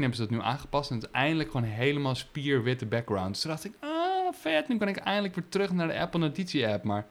[0.00, 3.32] hebben ze dat nu aangepast en het is eindelijk gewoon helemaal spierwitte background.
[3.32, 6.20] Dus toen dacht ik, ah, vet, nu kan ik eindelijk weer terug naar de Apple
[6.20, 6.84] Notitie-app.
[6.84, 7.06] Maar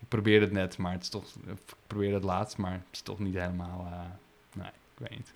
[0.00, 3.00] ik probeerde het net, maar het is toch, ik probeerde het laatst, maar het is
[3.00, 4.00] toch niet helemaal, eh,
[4.54, 5.32] nee, ik weet niet.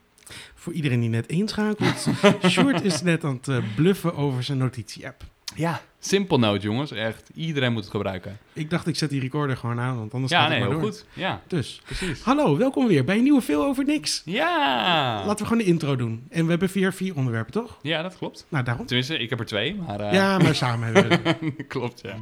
[0.55, 2.09] Voor iedereen die net inschakelt,
[2.51, 5.25] Sjoerd is net aan het eh, bluffen over zijn notitie-app.
[5.55, 6.91] Ja, Simple Note, jongens.
[6.91, 8.39] Echt, iedereen moet het gebruiken.
[8.53, 10.79] Ik dacht, ik zet die recorder gewoon aan, want anders Ja, gaat nee, het maar
[10.79, 10.97] heel door.
[10.99, 11.07] goed.
[11.13, 12.21] Ja, Dus, precies.
[12.23, 14.23] hallo, welkom weer bij een nieuwe Veel Over Niks.
[14.25, 15.23] Ja!
[15.27, 16.27] Laten we gewoon de intro doen.
[16.31, 17.79] En we hebben vier, vier onderwerpen, toch?
[17.83, 18.47] Ja, dat klopt.
[18.49, 18.87] Nou, daarom.
[18.87, 20.01] Tenminste, ik heb er twee, maar...
[20.01, 21.67] eh, Ja, maar samen hebben we het.
[21.69, 22.15] klopt, ja.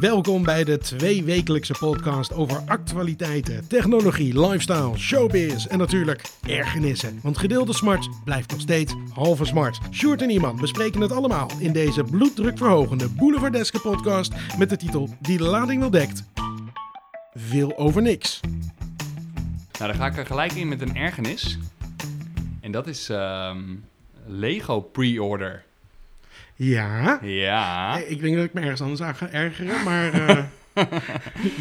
[0.00, 7.18] Welkom bij de tweewekelijkse podcast over actualiteiten, technologie, lifestyle, showbiz en natuurlijk ergernissen.
[7.22, 9.78] Want gedeelde smart blijft nog steeds halve smart.
[9.92, 15.36] Sjoerd en iemand bespreken het allemaal in deze bloeddrukverhogende Boulevardeske podcast met de titel Die
[15.38, 16.24] de lading wel dekt.
[17.34, 18.40] Veel over niks.
[19.78, 21.58] Nou, dan ga ik er gelijk in met een ergernis.
[22.60, 23.60] En dat is ehm,
[24.26, 25.64] Lego pre-order.
[26.54, 27.96] Ja, Ja.
[28.00, 30.12] Eh, ik denk dat ik me ergens anders aan ga ergeren, maar...
[30.12, 30.44] eh,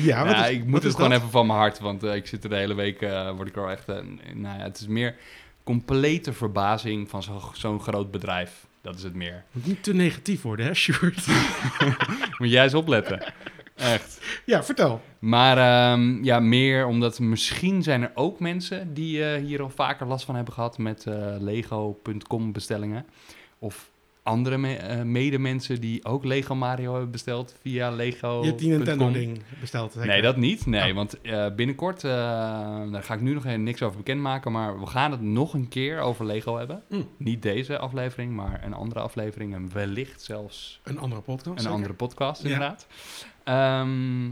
[0.09, 1.19] ja, wat is- ik moet het gewoon dat?
[1.19, 2.99] even van mijn hart, want eh, ik zit er de hele week,
[3.35, 3.87] word ik er al echt,
[4.33, 5.15] nou ja, het is meer
[5.63, 8.65] complete verbazing van zo- zo'n groot bedrijf.
[8.87, 9.43] Dat is het meer.
[9.51, 11.27] Moet niet te negatief worden, hè, Sjoerd?
[12.37, 13.33] Moet jij eens opletten.
[13.75, 14.21] Echt.
[14.45, 15.01] ja, vertel.
[15.19, 20.07] Maar ehm, ja, meer omdat misschien zijn er ook mensen die eh, hier al vaker
[20.07, 23.05] last van hebben gehad met eh, Lego.com bestellingen.
[23.59, 23.89] Of
[24.27, 28.39] andere me- eh, medemensen die ook Lego Mario hebben besteld via Lego.
[28.41, 29.91] Je hebt die Nintendo-ding besteld.
[29.91, 30.07] zeker?
[30.07, 30.65] Nee, dat niet.
[30.65, 30.95] Nee, Oh.
[30.95, 32.11] want eh, binnenkort, eh,
[32.91, 35.67] daar ga ik nu nog even niks over bekendmaken, maar we gaan het nog een
[35.67, 36.83] keer over Lego hebben.
[36.89, 37.07] Mm.
[37.17, 41.47] Niet deze aflevering, maar een andere aflevering en wellicht zelfs Een andere podcast.
[41.55, 41.75] een zeker?
[41.75, 42.49] andere podcast, Ja.
[42.49, 42.87] inderdaad.
[43.43, 44.25] Ehm,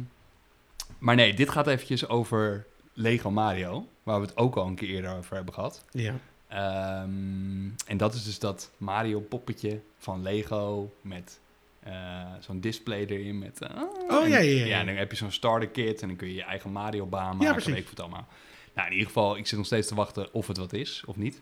[0.99, 4.89] maar nee, dit gaat eventjes over Lego Mario, waar we het ook al een keer
[4.89, 5.85] eerder over hebben gehad.
[5.91, 6.13] Ja.
[6.47, 11.39] Ehm, en dat is dus dat Mario poppetje van Lego met
[11.79, 11.93] eh,
[12.39, 13.61] zo'n display erin met...
[13.61, 13.69] eh,
[14.09, 14.65] Oh, en- ja, ja, ja.
[14.65, 17.05] Ja, en dan heb je zo'n starter kit en dan kun je je eigen Mario
[17.05, 17.45] baan maken.
[17.45, 17.73] Ja, precies.
[17.73, 18.27] weet ik allemaal.
[18.73, 21.15] Nou, in ieder geval, ik zit nog steeds te wachten of het wat is of
[21.15, 21.39] niet.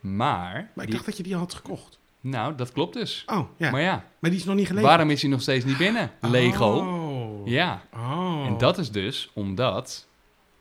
[0.00, 1.98] Maar, Maar ik die- dacht dat je die al had gekocht.
[2.20, 3.22] nou, dat klopt dus.
[3.26, 3.70] Oh, ja.
[3.70, 4.88] Maar ja, Maar die is nog niet geleverd.
[4.92, 6.10] waarom is hij nog steeds niet binnen?
[6.20, 6.66] Lego.
[6.66, 7.48] Oh.
[7.48, 8.44] Ja, Oh.
[8.46, 10.06] en dat is dus omdat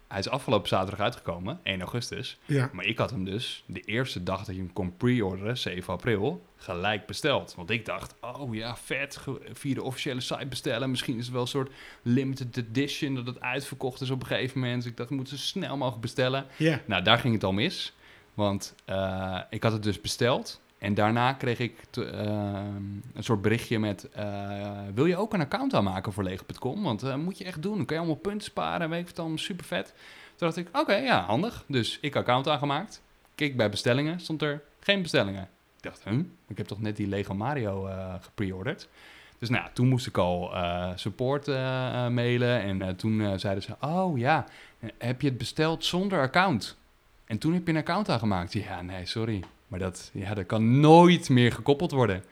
[0.10, 2.38] hij is afgelopen zaterdag uitgekomen, 1 augustus.
[2.46, 2.70] Ja.
[2.74, 6.46] Maar ik had hem dus de eerste dag dat je hem kon pre-orderen, 7 april,
[6.56, 7.54] gelijk besteld.
[7.56, 9.20] Want ik dacht, oh ja, vet,
[9.52, 10.90] via de officiële site bestellen.
[10.90, 11.72] Misschien is het wel een soort
[12.02, 14.82] limited edition, dat het uitverkocht is op een gegeven moment.
[14.82, 16.46] Dus ik dacht, moet zo snel mogelijk bestellen.
[16.58, 16.82] Ja.
[16.86, 17.94] Nou, daar ging het al mis.
[18.34, 20.62] Want eh, ik had het dus besteld.
[20.80, 22.76] En daarna kreeg ik ehm,
[23.14, 24.10] een soort berichtje met...
[24.10, 26.84] eh, wil je ook een account aanmaken voor Lego.com?
[26.84, 27.76] Want dat moet je echt doen.
[27.76, 28.82] Dan kan je allemaal punten sparen.
[28.82, 29.94] en Weet ik wat allemaal super vet.
[30.36, 31.64] Toen dacht ik, oké, ja, handig.
[31.68, 33.02] Dus ik account aangemaakt.
[33.36, 35.44] Keek bij bestellingen, stond er geen bestellingen.
[35.78, 36.20] Ik dacht, huh?
[36.48, 38.88] Ik heb toch net die Lego Mario eh gepreorderd?
[39.40, 42.62] Dus nou, toen moest ik al eh, support eh, eh, mailen.
[42.62, 44.46] En eh, toen eh, zeiden ze, oh ja,
[44.80, 46.78] eh, heb je het besteld zonder account?
[47.26, 48.54] En toen heb je een account aangemaakt.
[48.54, 49.44] Ja, nee, sorry.
[49.70, 52.24] Maar dat, ja, dat kan nooit meer gekoppeld worden.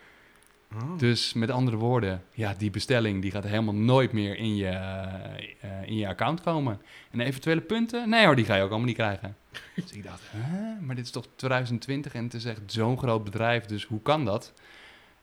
[0.75, 0.97] Oh.
[0.97, 5.81] Dus met andere woorden, ja, die bestelling die gaat helemaal nooit meer in je, eh,
[5.85, 6.81] in je account komen.
[7.11, 9.35] En eventuele punten, nee hoor, die ga je ook allemaal niet krijgen.
[9.75, 13.23] Dus ik dacht, hè, maar dit is toch 2020 en het is echt zo'n groot
[13.23, 14.53] bedrijf, dus hoe kan dat?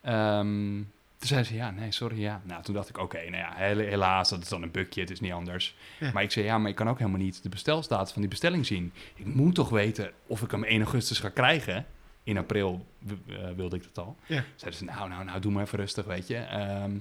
[0.01, 0.73] Ehm,
[1.17, 2.41] toen zei ze, ja, nee, sorry, ja.
[2.43, 5.09] Nou, toen dacht ik, oké, nou ja, hel- helaas, dat is dan een bugje, het
[5.09, 5.75] is niet anders.
[5.99, 6.11] Ja.
[6.11, 8.65] Maar ik zei, ja, maar ik kan ook helemaal niet de bestelstatus van die bestelling
[8.65, 8.93] zien.
[9.15, 11.85] Ik moet toch weten of ik hem 1 augustus ga krijgen.
[12.25, 13.13] In april eh,
[13.55, 14.15] wilde ik dat al.
[14.25, 14.43] Ja.
[14.55, 16.37] Zeiden ze, nou, nou, nou, doe maar even rustig, weet je.
[16.37, 16.91] Ehm,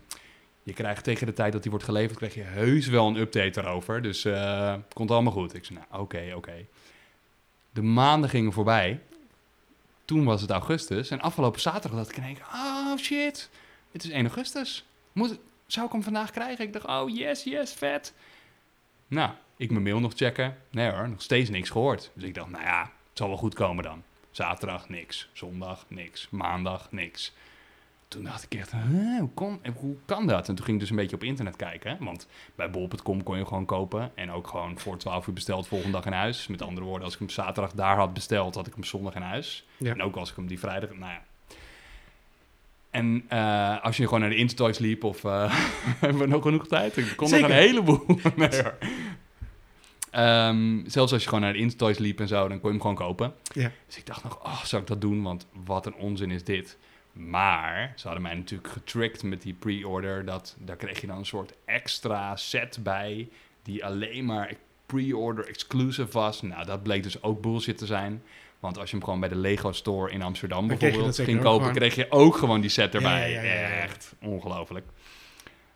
[0.63, 3.51] je krijgt tegen de tijd dat die wordt geleverd, krijg je heus wel een update
[3.51, 4.03] daarover.
[4.03, 5.55] Dus het komt allemaal goed.
[5.55, 6.67] Ik zei, nou, oké, oké.
[7.71, 9.01] De maanden gingen voorbij.
[10.05, 11.11] Toen was het augustus.
[11.11, 13.51] En afgelopen zaterdag dacht ik in één keer, oh shit,
[13.93, 14.85] het is 1 augustus.
[15.13, 16.65] Moet, zou ik hem vandaag krijgen?
[16.65, 18.15] Ik dacht, oh yes, yes, vet.
[19.07, 20.57] Nou, ik mijn mail nog checken.
[20.71, 22.11] Nee hoor, nog steeds niks gehoord.
[22.15, 24.03] Dus ik dacht, nou ja, het zal wel goed komen dan.
[24.35, 27.33] Zaterdag niks, zondag niks, maandag niks.
[28.09, 30.49] Toen dacht ik echt, huh, hoe, kon, hoe kan dat?
[30.49, 31.91] En toen ging ik dus een beetje op internet kijken.
[31.91, 34.11] hè, Want bij bol.com kon je gewoon kopen.
[34.15, 36.47] En ook gewoon voor 12 uur besteld volgende dag in huis.
[36.47, 39.23] Met andere woorden, als ik hem zaterdag daar had besteld, had ik hem zondag in
[39.23, 39.67] huis.
[39.77, 39.93] Ja.
[39.93, 40.91] En ook als ik hem die vrijdag...
[40.91, 41.23] Nou ja.
[42.91, 45.25] En eh, als je gewoon naar de Intertoys liep of...
[45.25, 45.55] eh,
[46.01, 46.97] hebben we nog genoeg tijd?
[46.97, 47.49] Ik kon Zeker.
[47.49, 48.05] nog een heleboel.
[48.37, 48.63] nee,
[50.15, 52.81] Ehm, zelfs als je gewoon naar de Intertoys liep en zo, dan kon je hem
[52.81, 53.35] gewoon kopen.
[53.53, 53.71] Ja.
[53.87, 55.23] Dus ik dacht nog, oh, zou ik dat doen?
[55.23, 56.77] Want wat een onzin is dit.
[57.13, 60.25] Maar ze hadden mij natuurlijk getricked met die pre-order.
[60.25, 63.29] Dat, daar kreeg je dan een soort extra set bij.
[63.63, 64.53] Die alleen maar
[64.87, 66.43] pre-order exclusive was.
[66.43, 68.23] Nou, dat bleek dus ook bullshit te zijn.
[68.61, 71.59] Want als je hem gewoon bij de Lego Store in Amsterdam Dan bijvoorbeeld ging kopen,
[71.59, 71.75] gewoon.
[71.75, 73.33] kreeg je ook gewoon die set erbij.
[73.33, 73.69] ja, ja, ja, ja.
[73.69, 74.87] Echt ongelooflijk.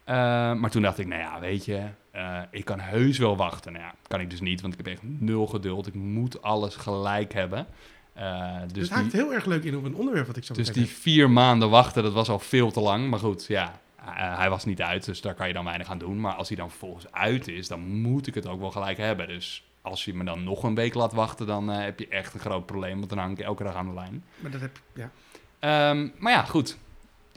[0.08, 0.14] Eh,
[0.54, 3.72] maar toen dacht ik, nou ja, weet je, eh, ik kan heus wel wachten.
[3.72, 5.86] Nou ja, kan ik dus niet, want ik heb echt nul geduld.
[5.86, 7.66] Ik moet alles gelijk hebben.
[8.12, 10.54] Eh, Dus het haakt die, heel erg leuk in op een onderwerp wat ik zo
[10.54, 13.10] dus die vier maanden wachten, dat was al veel te lang.
[13.10, 16.20] Maar goed, ja, hij was niet uit, dus daar kan je dan weinig aan doen.
[16.20, 19.28] Maar als hij dan vervolgens uit is, dan moet ik het ook wel gelijk hebben.
[19.28, 22.40] Dus als je me dan nog een week laat wachten, dan heb je echt een
[22.40, 22.96] groot probleem.
[22.98, 24.24] Want dan hang ik elke dag aan de lijn.
[24.38, 25.10] Maar dat heb ja.
[25.58, 26.78] Ehm, maar ja, goed.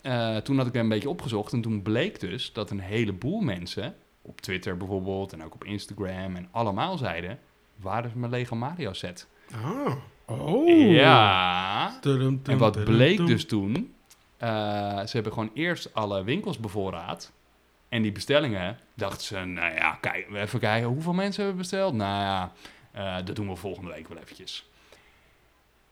[0.01, 3.39] Eh, toen had ik hem een beetje opgezocht en toen bleek dus dat een heleboel
[3.39, 7.39] mensen, op Twitter bijvoorbeeld en ook op Instagram en allemaal zeiden,
[7.75, 9.27] waar is mijn Lego Mario set?
[9.53, 9.93] Oh.
[10.25, 10.91] Oh.
[10.91, 11.97] Ja.
[12.01, 13.93] Tudum, En wat bleek dus toen,
[14.37, 14.49] eh,
[14.99, 17.31] ze hebben gewoon eerst alle winkels bevoorraad.
[17.89, 21.93] En die bestellingen, dachten ze, nou ja, kijk, even kijken, hoeveel mensen hebben besteld?
[21.93, 22.51] Nou ja,
[22.91, 24.69] eh, dat doen we volgende week wel eventjes.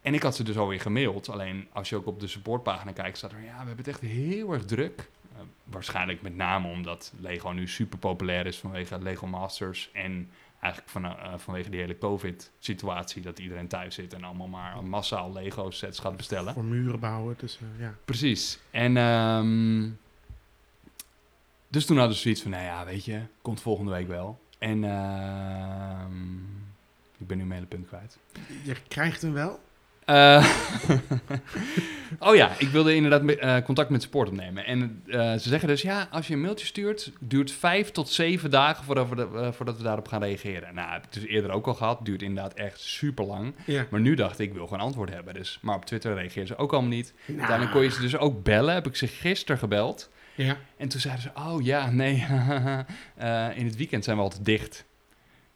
[0.10, 1.30] En ik had ze dus alweer gemaild.
[1.30, 4.02] Alleen als je ook op de supportpagina kijkt, staat er, ja, we hebben het echt
[4.02, 5.10] heel erg druk.
[5.36, 9.90] Eh, waarschijnlijk met name omdat Lego nu super populair is vanwege Lego Masters.
[9.94, 10.30] En
[10.60, 15.34] eigenlijk van, eh, vanwege die hele COVID-situatie, dat iedereen thuis zit en allemaal maar massaal
[15.34, 16.54] Lego-sets gaat bestellen.
[16.54, 17.96] Voor muren bouwen, dus eh, ja.
[18.06, 18.60] Precies.
[18.72, 19.90] En ehm,
[21.68, 24.40] dus toen hadden ze zoiets van, nou ja, weet je, komt volgende week wel.
[24.60, 26.36] En ehm,
[27.18, 28.18] ik ben nu mijn hele punt kwijt.
[28.64, 29.60] Je krijgt hem wel.
[30.10, 30.46] Eh,
[32.30, 34.66] oh ja, ik wilde inderdaad me- eh, contact met support opnemen.
[34.66, 38.50] En eh, ze zeggen dus, ja, als je een mailtje stuurt, duurt vijf tot zeven
[38.52, 40.76] dagen voordat we, de- voordat we daarop gaan reageren.
[40.76, 43.54] Nou, heb ik dus eerder ook al gehad, duurt inderdaad echt super lang.
[43.66, 43.86] Ja.
[43.90, 45.34] Maar nu dacht ik, ik wil gewoon antwoord hebben.
[45.34, 47.14] Dus, maar op Twitter reageerden ze ook allemaal niet.
[47.26, 47.38] Nou.
[47.40, 48.74] Uiteindelijk kon je ze dus ook bellen.
[48.74, 50.10] Heb ik ze gisteren gebeld.
[50.36, 50.58] Ja.
[50.78, 52.16] En toen zeiden ze, oh ja, nee,
[53.60, 54.86] in het weekend zijn we altijd dicht.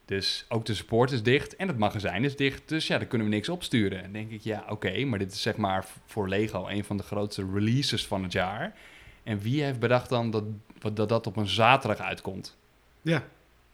[0.05, 2.69] Dus ook de support is dicht en het magazijn is dicht.
[2.69, 3.97] Dus ja, daar kunnen we niks opsturen.
[3.97, 6.97] En dan denk ik, ja, oké, maar dit is zeg maar voor Lego een van
[6.97, 8.75] de grootste releases van het jaar.
[9.23, 10.43] En wie heeft bedacht dan dat
[10.91, 12.57] dat, dat op een zaterdag uitkomt?
[13.01, 13.23] Ja.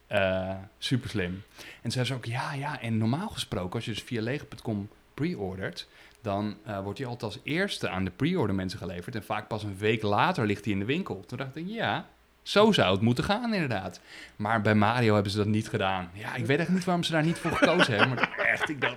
[0.08, 1.44] Eh, super slim.
[1.81, 5.88] En zei ze ook, ja, ja, en normaal gesproken, als je dus via lego.com pre-ordert,
[6.22, 9.16] dan eh, wordt die altijd als eerste aan de pre-order mensen geleverd.
[9.16, 11.24] En vaak pas een week later ligt die in de winkel.
[11.26, 12.10] Toen dacht ik, ja,
[12.44, 14.00] zo zou het moeten gaan inderdaad.
[14.36, 16.09] Maar bij Mario hebben ze dat niet gedaan.
[16.13, 18.15] Ja, ik weet echt niet waarom ze daar niet voor gekozen hebben.
[18.15, 18.95] Maar echt, ik dacht,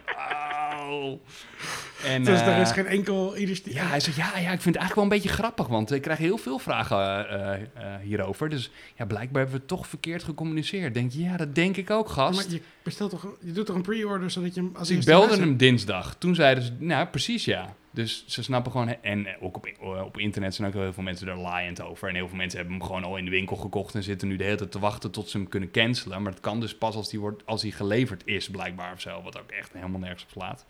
[0.67, 1.21] auw.
[2.05, 3.75] En, Dus er eh, is geen enkel initiatief.
[3.75, 6.03] ja, hij zei, ja, ja, ik vind het eigenlijk wel een beetje grappig, want ik
[6.03, 8.49] krijg heel veel vragen eh, eh, hierover.
[8.49, 10.95] Dus ja, blijkbaar hebben we toch verkeerd gecommuniceerd.
[10.95, 12.43] Denk je, ja, dat denk ik ook, gast.
[12.43, 15.37] Maar je bestelt toch, je doet toch een pre-order zodat je hem als ik belde
[15.37, 16.15] hem dinsdag.
[16.19, 17.75] Toen zeiden ze, nou, precies ja.
[17.95, 19.69] Dus ze snappen gewoon, en ook op,
[20.05, 22.09] op internet zijn ook heel veel mensen er liant over.
[22.09, 24.37] En heel veel mensen hebben hem gewoon al in de winkel gekocht en zitten nu
[24.37, 26.23] de hele tijd te wachten tot ze hem kunnen cancelen.
[26.23, 29.23] Maar het kan dus pas als die, wordt, als die geleverd is, blijkbaar of zo.
[29.23, 30.65] Wat ook echt helemaal nergens op slaat.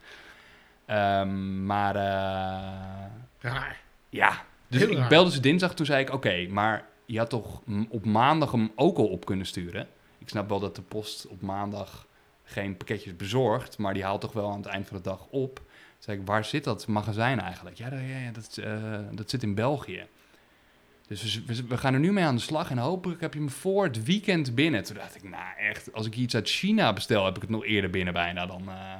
[0.86, 3.80] Ehm, maar eh, Raar.
[4.08, 5.08] ja, dus Heel ik raar.
[5.08, 5.74] belde ze dinsdag.
[5.74, 9.46] Toen zei ik, oké, maar je had toch op maandag hem ook al op kunnen
[9.46, 9.88] sturen?
[10.18, 12.06] Ik snap wel dat de post op maandag
[12.44, 15.60] geen pakketjes bezorgt, maar die haalt toch wel aan het eind van de dag op.
[16.04, 17.76] Zei ik, waar zit dat magazijn eigenlijk?
[17.76, 20.06] Ja, dat, ja, ja, dat, eh, dat zit in België.
[21.06, 23.38] Dus we, we- we gaan er nu mee aan de slag en hopelijk heb je
[23.38, 24.82] hem voor het weekend binnen.
[24.84, 27.64] Toen dacht ik, nou echt, als ik iets uit China bestel, heb ik het nog
[27.64, 28.68] eerder binnen bijna dan...
[28.68, 28.94] eh,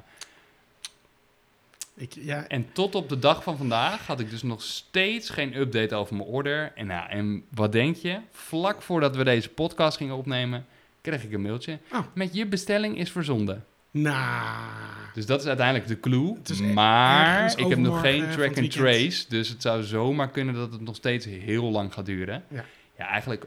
[1.94, 5.56] Ik, ja, en tot op de dag van vandaag had ik dus nog steeds geen
[5.56, 6.72] update over mijn order.
[6.74, 8.18] En, nou, en wat denk je?
[8.30, 10.66] Vlak voordat we deze podcast gingen opnemen,
[11.00, 11.78] kreeg ik een mailtje.
[11.92, 11.98] Oh.
[12.14, 13.64] Met je bestelling is verzonden.
[13.92, 14.92] Nou.
[15.14, 16.36] Dus dat is uiteindelijk de clue.
[16.60, 19.24] E- maar ik heb nog geen van track and trace.
[19.28, 22.44] Dus het zou zomaar kunnen dat het nog steeds heel lang gaat duren.
[22.48, 22.64] Ja.
[22.98, 23.46] ja eigenlijk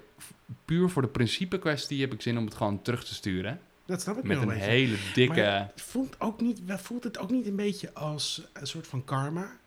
[0.65, 3.59] puur voor de principe kwestie heb ik zin om het gewoon terug te sturen.
[3.85, 5.41] Dat snap ik Met een hele dikke...
[5.41, 9.57] Maar voelt, ook niet, voelt het ook niet een beetje als een soort van karma?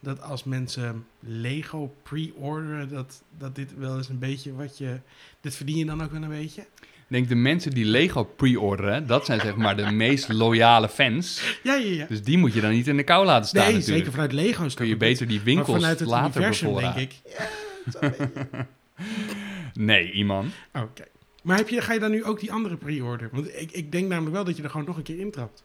[0.00, 5.00] Dat als mensen Lego pre-orderen, dat, dat dit wel eens een beetje wat je...
[5.40, 6.66] Dit verdien je dan ook wel een beetje?
[7.10, 11.58] Ik denk de mensen die Lego pre-orderen, dat zijn zeg maar de meest loyale fans.
[11.62, 12.06] Ja, ja, ja.
[12.08, 13.96] Dus die moet je dan niet in de kou laten staan nee, natuurlijk.
[13.96, 14.66] zeker vanuit Lego.
[14.74, 16.96] Kun je beter die winkels maar vanuit het later universum bevoorraden.
[16.96, 17.32] denk ik...
[18.00, 18.12] Ja,
[19.74, 20.52] Nee, iemand.
[20.74, 21.04] Oké.
[21.42, 23.28] Maar heb je, ga je dan nu ook die andere pre-order?
[23.32, 25.64] Want ik, ik denk namelijk wel dat je er gewoon nog een keer intrapt.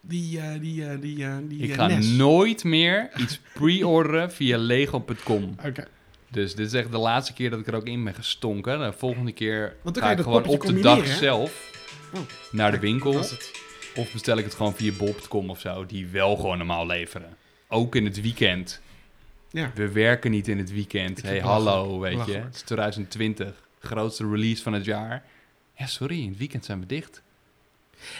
[0.00, 2.06] Die, eh, die, eh, die, eh, die Ik ga NES.
[2.08, 5.56] nooit meer iets pre-orderen via lego.com.
[5.64, 5.86] Oké.
[6.34, 8.78] Dus dit is echt de laatste keer dat ik er ook in ben gestonken.
[8.78, 11.16] De volgende keer ga ik gewoon op de dag hè?
[11.16, 11.72] zelf
[12.14, 12.20] Oh.
[12.50, 13.14] naar de winkel.
[13.94, 17.36] Of bestel ik het gewoon via bol.com of zo, die wel gewoon normaal leveren.
[17.68, 18.80] Ook in het weekend.
[19.50, 19.70] Ja.
[19.74, 21.18] We werken niet in het weekend.
[21.18, 22.32] Ik hey, hallo, weet je.
[22.32, 23.62] Het is 2020.
[23.78, 25.24] Grootste release van het jaar.
[25.76, 27.22] Ja, sorry, in het weekend zijn we dicht.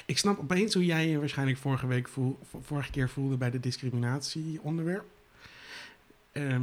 [0.06, 3.61] Ik snap opeens hoe jij je waarschijnlijk vorige week voel, vorige keer voelde bij de
[3.61, 5.04] discriminatieonderwerp.
[5.04, 5.09] Ehm,
[6.42, 6.56] eh,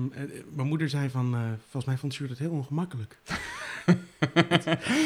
[0.55, 3.17] mijn moeder zei van, eh, volgens mij vond Sjoerd het heel ongemakkelijk.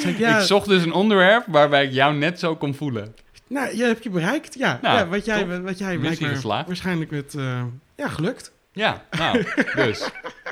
[0.05, 3.15] Ik, ja, Ik zocht dus een onderwerp waarbij ik jou net zo kon voelen.
[3.47, 4.53] nou, je hebt je bereikt.
[4.57, 5.63] Ja, Nou, ja wat jij, top.
[5.63, 7.63] wat jij blijkbaar waarschijnlijk met, eh,
[7.95, 8.51] ja, gelukt.
[8.71, 9.43] Ja, nou,
[9.75, 10.09] dus.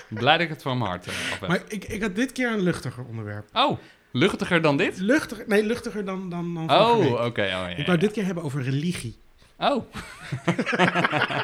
[0.07, 1.49] Blij dat ik het van mijn hart af heb.
[1.49, 3.49] Maar ik, ik had dit keer een luchtiger onderwerp.
[3.53, 3.77] Oh,
[4.11, 4.97] luchtiger dan dit?
[4.97, 7.41] Luchtiger, nee, luchtiger dan, dan, dan Oh, oké.
[7.41, 9.17] oh, ja, Ik wou dit keer hebben over religie.
[9.57, 9.83] Oh,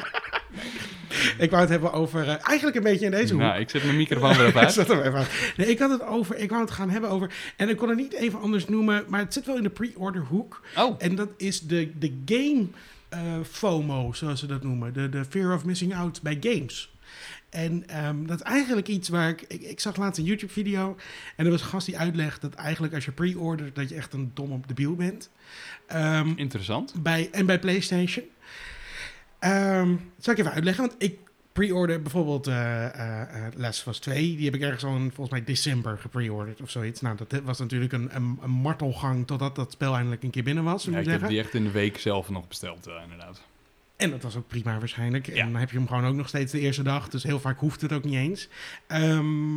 [1.38, 3.42] Ik wou het hebben over, eh, eigenlijk een beetje in deze hoek.
[3.42, 4.72] nou, ik zet mijn microfoon weer op uit.
[4.72, 5.26] Zet hem even.
[5.56, 7.98] Nee, ik had het over, ik wou het gaan hebben over, en ik kon het
[7.98, 10.62] niet even anders noemen, maar het zit wel in de pre-order hoek.
[10.76, 12.66] Oh, En dat is de, de game
[13.08, 14.92] eh, FOMO, zoals ze dat noemen.
[14.92, 16.90] De, de fear of missing out bij games.
[17.50, 19.62] En ehm, dat is eigenlijk iets waar ik, ik...
[19.62, 20.96] Ik zag laatst een YouTube-video
[21.36, 23.74] en er was een gast die uitlegt dat eigenlijk als je pre-ordert...
[23.74, 25.30] dat je echt een dom op de biel bent.
[25.86, 26.94] Ehm, interessant.
[27.02, 28.24] bij, en bij PlayStation.
[29.40, 31.18] Dat zal ik even uitleggen, want ik
[31.52, 34.36] pre-order bijvoorbeeld eh eh, Last of Us 2.
[34.36, 37.00] Die heb ik ergens al in volgens mij december gepre-orderd of zoiets.
[37.00, 40.64] Nou, dat was natuurlijk een, een, een martelgang totdat dat spel eindelijk een keer binnen
[40.64, 43.40] was, Ja, ik heb die echt in de week zelf nog besteld, inderdaad.
[44.00, 45.26] En dat was ook prima waarschijnlijk.
[45.26, 45.34] Ja.
[45.34, 47.08] En dan heb je hem gewoon ook nog steeds de eerste dag.
[47.08, 48.48] Dus heel vaak hoeft het ook niet eens.
[48.86, 49.56] Ehm,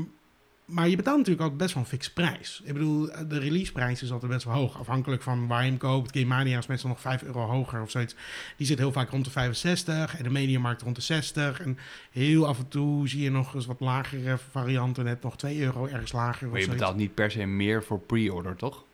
[0.74, 2.62] maar je betaalt natuurlijk ook best wel een fix prijs.
[2.64, 4.80] Ik bedoel, de releaseprijs is altijd best wel hoog.
[4.80, 6.18] Afhankelijk van waar je hem koopt.
[6.18, 8.16] Game Mania is meestal nog 5 euro hoger of zoiets.
[8.58, 10.18] Die zit heel vaak rond de 65.
[10.18, 11.60] En de Mediamarkt rond de 60.
[11.60, 11.78] En
[12.12, 15.04] heel af en toe zie je nog eens wat lagere varianten.
[15.04, 18.56] Net nog 2 euro ergens lager Maar je betaalt niet per se meer voor pre-order,
[18.56, 18.86] toch?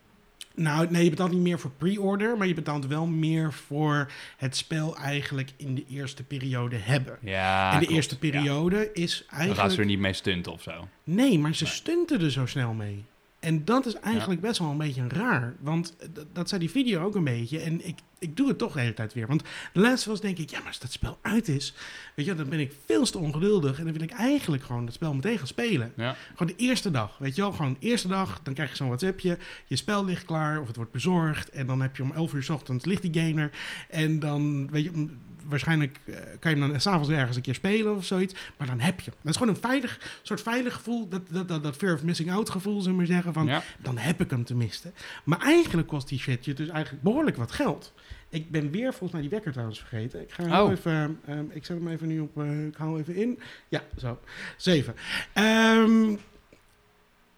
[0.59, 4.55] Nou, nee, je betaalt niet meer voor pre-order, maar je betaalt wel meer voor het
[4.57, 7.17] spel eigenlijk in de eerste periode hebben.
[7.21, 7.95] Ja, en de klopt.
[7.95, 8.19] eerste Ja.
[8.31, 9.59] periode is Dan eigenlijk...
[9.59, 10.87] gaan ze er niet mee stunten of zo.
[11.03, 11.73] Nee, maar ze Nee.
[11.73, 13.05] stunten er zo snel mee.
[13.39, 15.55] En dat is eigenlijk best wel een beetje raar.
[15.59, 15.95] Want
[16.33, 17.59] dat zei die video ook een beetje.
[17.59, 19.27] En ik, ik doe het toch de hele tijd weer.
[19.27, 19.43] Want
[19.73, 21.73] de laatste was denk ik, ja, maar als dat spel uit is...
[22.15, 23.77] Weet je, dan ben ik veel te ongeduldig.
[23.77, 25.93] En dan wil ik eigenlijk gewoon dat spel meteen gaan spelen.
[25.95, 26.15] Ja.
[26.35, 27.51] Gewoon de eerste dag, weet je wel?
[27.51, 29.37] Gewoon de eerste dag, dan krijg je zo'n WhatsAppje.
[29.65, 31.49] Je spel ligt klaar of het wordt bezorgd.
[31.49, 33.51] En dan heb je om 11 uur 's ochtends ligt die game er.
[33.89, 35.07] En dan, weet je,
[35.49, 38.33] waarschijnlijk eh, kan je hem dan s'avonds ergens een keer spelen of zoiets.
[38.57, 39.19] Maar dan heb je hem.
[39.21, 41.07] Dat is gewoon een veilig, soort veilig gevoel.
[41.07, 43.33] Dat, dat, dat, dat fear of missing out gevoel, zullen we maar zeggen.
[43.33, 43.63] Van, ja.
[43.77, 44.91] dan heb ik hem tenminste.
[45.23, 47.93] Maar eigenlijk kost die shit je dus eigenlijk behoorlijk wat geld.
[48.29, 50.21] Ik ben weer volgens mij die wekker trouwens vergeten.
[50.21, 50.71] Ik ga Oh.
[50.71, 53.39] even, ehm, ik zet hem even nu op, eh, ik haal even in.
[53.67, 54.19] Ja, zo.
[54.57, 54.95] Zeven.
[55.33, 56.07] Ehm,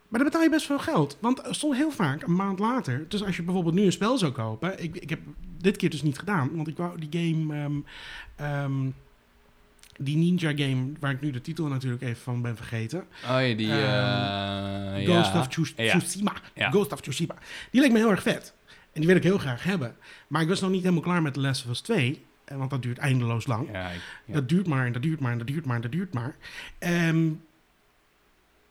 [0.08, 1.18] maar dan betaal je best veel geld.
[1.20, 3.06] Want stond heel vaak een maand later.
[3.08, 4.84] Dus als je bijvoorbeeld nu een spel zou kopen.
[4.84, 5.20] Ik, ik heb
[5.62, 6.50] dit keer dus niet gedaan.
[6.56, 7.56] Want ik wou die game.
[7.56, 7.74] ehm,
[8.36, 8.90] ehm,
[9.98, 13.00] die Ninja game, waar ik nu de titel natuurlijk even van ben vergeten.
[13.00, 13.72] Oh ja, die...
[13.72, 15.40] Ehm, eh, Ghost ja.
[15.40, 15.98] of Ja.
[16.00, 16.34] Tsushima.
[16.56, 17.36] Ghost of Tsushima.
[17.72, 18.54] Die leek me heel erg vet.
[18.68, 19.96] En die wil ik heel graag hebben.
[20.28, 22.22] Maar ik was nog niet helemaal klaar met The Last of Us 2.
[22.46, 23.68] eh, Want dat duurt eindeloos lang.
[23.70, 24.34] Ik-.
[24.34, 26.36] Dat duurt maar en dat duurt maar en dat duurt maar en dat duurt maar.
[26.80, 27.28] Ehm,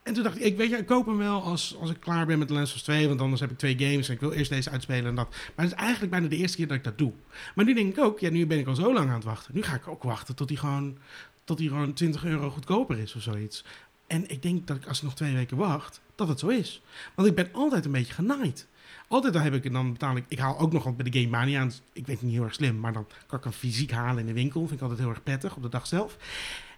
[0.02, 2.26] en toen dacht ik, ik weet je, ik koop hem wel als, als ik klaar
[2.26, 3.09] ben met The Last of Us 2.
[3.09, 5.28] Want anders heb ik twee games en ik wil eerst deze uitspelen en dat.
[5.28, 7.12] Maar het is eigenlijk bijna de eerste keer dat ik dat doe.
[7.54, 9.54] Maar nu denk ik ook, ja, nu ben ik al zo lang aan het wachten.
[9.54, 10.99] Nu ga ik ook wachten tot hij gewoon,
[11.45, 13.64] tot hij gewoon 20 euro goedkoper is of zoiets.
[14.07, 16.83] En ik denk dat ik als ik nog twee weken wacht, dat het zo is.
[17.14, 18.66] Want ik ben altijd een beetje genaaid.
[19.09, 21.30] Altijd dan heb ik, dan betaal ik, ik haal ook nog wat bij de Game
[21.30, 21.69] Mania.
[21.92, 24.33] Ik weet niet heel erg slim, maar dan kan ik hem fysiek halen in de
[24.33, 24.61] winkel.
[24.61, 26.16] Vind ik altijd heel erg prettig op de dag zelf.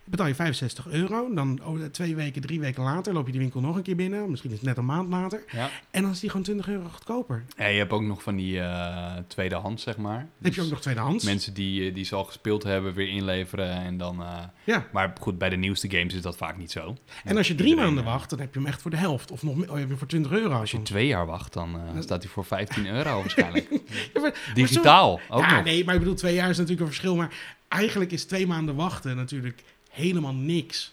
[0.04, 1.34] Betaal je 65 euro.
[1.34, 4.30] Dan oh, twee weken, drie weken later loop je die winkel nog een keer binnen.
[4.30, 5.42] Misschien is het net een maand later.
[5.50, 5.70] ja.
[5.90, 7.44] En dan is die gewoon 20 euro goedkoper.
[7.56, 10.18] Ja, je hebt ook nog van die eh tweedehands, zeg maar.
[10.18, 11.24] Heb je Dus ook nog tweedehands.
[11.24, 14.22] Mensen die, eh, die ze al gespeeld hebben, weer inleveren en dan...
[14.22, 14.86] eh, Ja.
[14.92, 16.96] Maar goed, bij de nieuwste games is dat vaak niet zo.
[17.24, 19.30] En als je drie Iedereen, maanden wacht, dan heb je hem echt voor de helft.
[19.30, 20.58] Of nog meer, oh, je voor 20 euro.
[20.60, 23.68] Als je twee jaar wacht, dan staat hij voor 15 euro waarschijnlijk.
[24.14, 25.64] Ja, maar- Digitaal, ook ja, nog.
[25.64, 27.16] nee, maar ik bedoel, twee jaar is natuurlijk een verschil.
[27.16, 27.34] Maar
[27.68, 30.92] eigenlijk is twee maanden wachten natuurlijk helemaal niks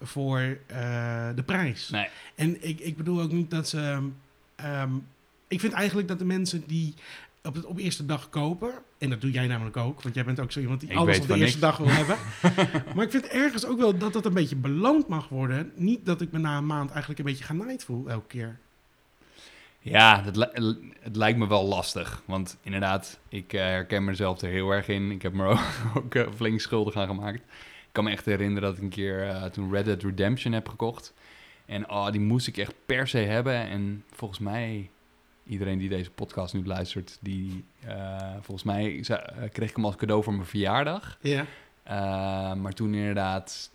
[0.00, 1.88] voor eh, de prijs.
[1.88, 2.06] Nee.
[2.34, 4.08] En ik, ik bedoel ook niet dat ze...
[4.56, 4.90] ehm,
[5.48, 6.94] ik vind eigenlijk dat de mensen die
[7.42, 8.72] op de op eerste dag kopen...
[8.98, 11.18] en dat doe jij namelijk ook, want jij bent ook zo iemand die Ik alles
[11.20, 12.16] op de eerste dag wil hebben.
[12.94, 15.72] maar ik vind ergens ook wel dat dat een beetje beloond mag worden.
[15.74, 18.58] Niet dat ik me na een maand eigenlijk een beetje genaaid voel elke keer.
[19.82, 22.22] Ja, dat li- het lijkt me wel lastig.
[22.24, 25.10] Want inderdaad, ik eh, herken mezelf er heel erg in.
[25.10, 25.60] Ik heb me ook,
[25.94, 27.42] ook eh, flink schuldig aan gemaakt.
[27.90, 30.68] Ik kan me echt herinneren dat ik een keer eh, toen Red Dead Redemption heb
[30.68, 31.14] gekocht.
[31.66, 33.54] En oh, die moest ik echt per se hebben.
[33.54, 34.90] En volgens mij,
[35.46, 39.96] iedereen die deze podcast nu luistert, die eh, volgens mij eh, kreeg ik hem als
[39.96, 41.18] cadeau voor mijn verjaardag.
[41.20, 41.46] Ja.
[42.54, 43.70] Maar toen inderdaad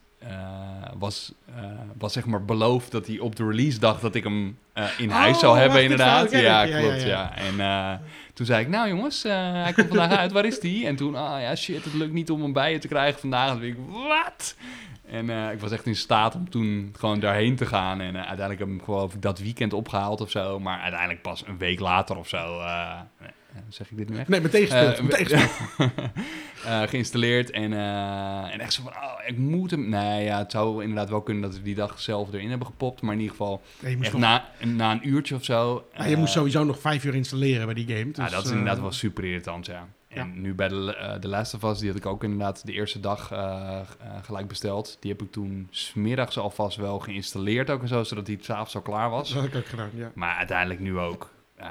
[0.98, 1.64] was, eh,
[1.98, 5.10] was zeg maar beloofd dat hij op de release dag dat ik hem eh, in
[5.10, 6.32] Oh, huis zou hebben, inderdaad.
[6.32, 7.08] Ja, klopt, ja.
[7.08, 7.36] ja.
[7.36, 8.00] En eh,
[8.34, 10.88] toen zei ik, nou jongens, eh, hij komt vandaag uit, waar is die?
[10.88, 13.50] En toen, ah ja, shit, het lukt niet om hem bij je te krijgen vandaag.
[13.50, 13.76] En toen ik,
[14.10, 14.56] wat?
[15.10, 18.02] En eh, ik was echt in staat om toen gewoon daarheen te gaan.
[18.02, 20.60] En eh, uiteindelijk heb ik hem gewoon dat weekend opgehaald of zo.
[20.60, 22.60] Maar uiteindelijk pas een week later of zo.
[22.60, 23.00] eh,
[23.70, 24.28] zeg ik dit nu echt?
[24.28, 25.10] Nee, meteen gespeeld.
[25.22, 25.42] Eh,
[26.82, 29.90] eh, geïnstalleerd en, eh, en echt zo van, oh, ik moet hem...
[29.90, 33.02] Nee, ja, het zou inderdaad wel kunnen dat we die dag zelf erin hebben gepopt.
[33.02, 35.88] Maar in ieder geval, echt nog- na, na een uurtje of zo...
[35.98, 38.12] Ja, je moest sowieso nog vijf uur installeren bij die game.
[38.12, 39.88] Dus, ja, dat is inderdaad wel super irritant, ja.
[40.08, 40.40] En Ja.
[40.40, 43.00] nu bij de, eh de Last of Us, die had ik ook inderdaad de eerste
[43.00, 43.28] dag
[44.22, 44.98] gelijk besteld.
[45.00, 48.82] Die heb ik toen smiddags alvast wel geïnstalleerd ook en zo, zodat die s'avonds al
[48.82, 49.30] klaar was.
[49.34, 50.12] Dat had ik ook gedaan, ja.
[50.16, 51.34] Maar uiteindelijk nu ook.
[51.56, 51.68] Eh,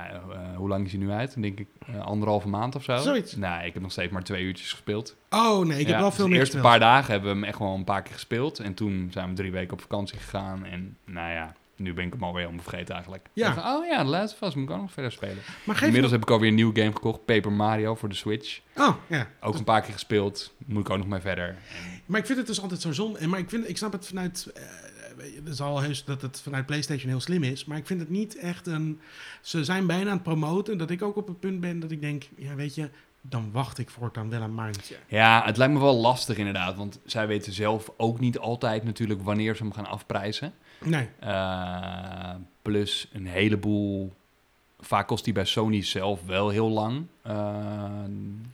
[0.57, 1.43] hoe lang is hij nu uit?
[1.43, 2.97] Denk ik eh, anderhalve maand of zo.
[2.97, 3.37] Zoiets.
[3.37, 5.17] Nee, ik heb nog steeds maar twee uurtjes gespeeld.
[5.31, 6.73] Oh nee, ik heb Ja, wel dus veel de meer eerste gespeeld.
[6.81, 8.59] paar dagen hebben we hem echt wel een paar keer gespeeld.
[8.59, 10.65] En toen zijn we drie weken op vakantie gegaan.
[10.65, 13.27] En nou ja, nu ben ik hem alweer helemaal vergeten eigenlijk.
[13.33, 13.77] Ja.
[13.77, 15.39] Oh ja, de laatste was moet ik ook nog verder spelen.
[15.65, 16.19] Maar Inmiddels me...
[16.19, 17.25] heb ik alweer een nieuw game gekocht.
[17.25, 18.61] Paper Mario voor de Switch.
[18.77, 19.29] Oh, ja.
[19.41, 20.55] Ook een paar keer gespeeld.
[20.67, 21.57] Moet ik ook nog mee verder.
[22.07, 23.19] Maar ik vind het dus altijd zo zonde.
[23.19, 24.53] En Maar ik, vind, ik snap het vanuit...
[25.35, 27.65] het is al heus dat het vanuit PlayStation heel slim is.
[27.65, 29.01] Maar ik vind het niet echt een...
[29.43, 30.79] Ze zijn bijna aan het promoten.
[30.79, 32.25] Dat ik ook op het punt ben dat ik denk...
[32.37, 32.91] Ja, weet je,
[33.21, 34.97] dan wacht ik voortaan wel een maandje.
[35.07, 36.77] Ja, het lijkt me wel lastig inderdaad.
[36.77, 40.53] Want zij weten zelf ook niet altijd natuurlijk wanneer ze hem gaan afprijzen.
[40.83, 41.09] Nee.
[41.21, 44.13] Eh, plus een heleboel.
[44.87, 47.07] Vaak kost die bij Sony zelf wel heel lang.
[47.23, 47.85] eh,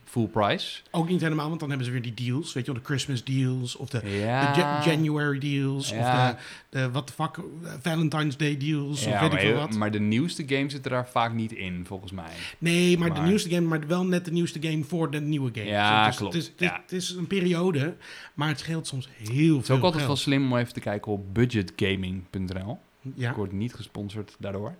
[0.03, 0.81] full price.
[0.91, 2.53] Ook niet helemaal, want dan hebben ze weer die deals.
[2.53, 3.75] Weet je wel, de Christmas deals.
[3.75, 4.53] Of de, Ja.
[4.53, 5.89] de Ja- January deals.
[5.89, 6.29] Ja.
[6.29, 6.35] Of
[6.69, 7.39] de, de what the fuck,
[7.81, 9.03] Valentine's Day deals.
[9.03, 9.75] Ja, of weet ik maar, veel wat.
[9.75, 12.31] maar de nieuwste games zitten daar vaak niet in, volgens mij.
[12.57, 15.65] Nee, maar, de nieuwste game, maar wel net de nieuwste game voor de nieuwe game.
[15.65, 16.33] Ja, Dus klopt.
[16.33, 16.79] Het is, het, is, Ja.
[16.81, 17.95] het is een periode,
[18.33, 20.79] maar het scheelt soms heel veel Het is ook altijd wel slim om even te
[20.79, 22.79] kijken op budgetgaming.nl.
[23.15, 24.75] Ja, Ik word niet gesponsord daardoor.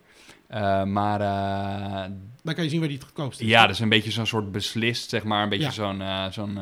[0.47, 2.11] Eh, maar eh,
[2.43, 3.47] dan kan je zien waar die het goedkoopst is.
[3.47, 5.43] ja, dat is een beetje zo'n soort beslist, zeg maar.
[5.43, 5.71] Een beetje Ja.
[5.71, 6.01] zo'n...
[6.01, 6.53] eh, zo'n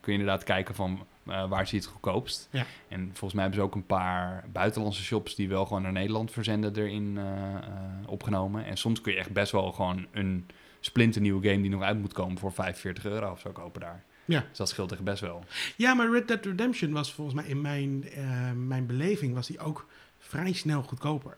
[0.00, 2.48] kun je inderdaad kijken van waar zie je het goedkoopst.
[2.50, 2.64] Ja.
[2.88, 5.34] En volgens mij hebben ze ook een paar buitenlandse shops...
[5.34, 7.18] die wel gewoon naar Nederland verzenden erin
[8.06, 8.64] opgenomen.
[8.64, 10.46] En soms kun je echt best wel gewoon een
[10.80, 11.60] splinternieuwe game...
[11.60, 14.02] die nog uit moet komen voor 45 euro of zo kopen daar.
[14.24, 14.44] Ja.
[14.48, 15.44] Dus dat scheelt echt best wel.
[15.76, 18.04] Ja, maar Red Dead Redemption was volgens mij in mijn,
[18.66, 19.86] mijn beleving was die ook
[20.28, 21.36] vrij snel goedkoper.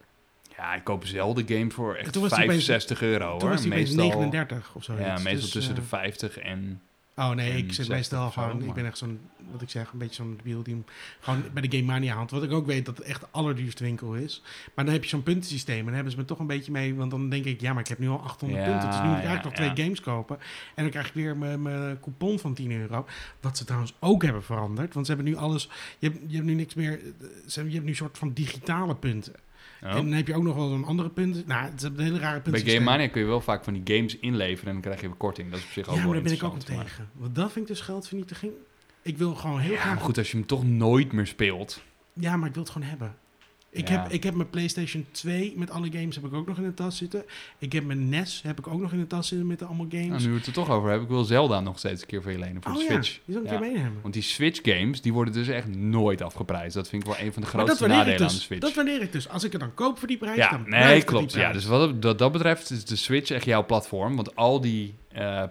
[0.57, 3.51] Ja, ik koop zelden game voor echt Toen was die opeens- 65 euro Toen hoor.
[3.51, 4.95] was die meestal, 39 of zo.
[4.99, 6.81] Ja, meestal tussen de 50 en...
[7.17, 9.21] Oh nee, en ik zit 60 meestal gewoon, ik ben echt zo'n,
[9.53, 10.85] wat ik zeg, een beetje zo'n debiel die hem
[11.21, 12.31] gewoon bij de Game Mania haalt.
[12.31, 14.43] Wat ik ook weet dat het echt de allerduurste winkel is.
[14.75, 16.95] Maar dan heb je zo'n puntensysteem en daar hebben ze me toch een beetje mee,
[16.95, 19.05] want dan denk ik, ja, maar ik heb nu al 800 Ja, punten, dus nu
[19.07, 20.39] moet ik ja, eigenlijk nog twee games kopen.
[20.75, 23.07] En dan krijg ik weer mijn, mijn coupon van 10 euro.
[23.41, 26.47] Wat ze trouwens ook hebben veranderd, want ze hebben nu alles, je hebt, je hebt
[26.47, 29.35] nu niks meer, ze hebben, je hebt nu een soort van digitale punten.
[29.83, 29.89] Oh.
[29.91, 31.43] En dan heb je ook nog wel zo'n andere punten.
[31.47, 32.71] Nou, het is een hele rare Bij punten.
[32.73, 35.17] Game Mania kun je wel vaak van die games inleveren en dan krijg je een
[35.17, 35.51] korting.
[35.51, 37.09] Dat is op zich ook Ja, wel maar daar ben ik ook op maar- tegen.
[37.13, 38.53] Want dat vind ik dus geldvernietiging.
[39.07, 41.83] Ik wil gewoon heel Ja, graag goed, als je hem toch nooit meer speelt.
[42.13, 43.15] Ja, maar ik wil het gewoon hebben.
[43.71, 44.01] Ik, Ja.
[44.03, 46.75] heb, ik heb mijn PlayStation 2 met alle games heb ik ook nog in de
[46.75, 47.25] tas zitten.
[47.59, 50.07] Ik heb mijn NES heb ik ook nog in de tas zitten met allemaal games.
[50.09, 52.23] Nou, nu we het er toch over hebben, ik wil Zelda nog steeds een keer
[52.23, 53.21] voor je lenen voor oh de ja, Switch.
[53.25, 53.55] die zal ik Ja.
[53.57, 53.99] een keer meenemen.
[54.03, 56.75] Want die Switch games, die worden dus echt nooit afgeprijsd.
[56.75, 58.43] Dat vind ik wel een van de grootste nadelen aan de dus.
[58.43, 58.61] Switch.
[58.63, 59.29] Dat waardeer ik dus.
[59.29, 61.33] Als ik het dan koop voor die prijs, ja, dan nee, klopt.
[61.33, 64.17] Ja, dus wat dat, dat betreft is de Switch echt jouw platform.
[64.17, 65.43] Want al die eh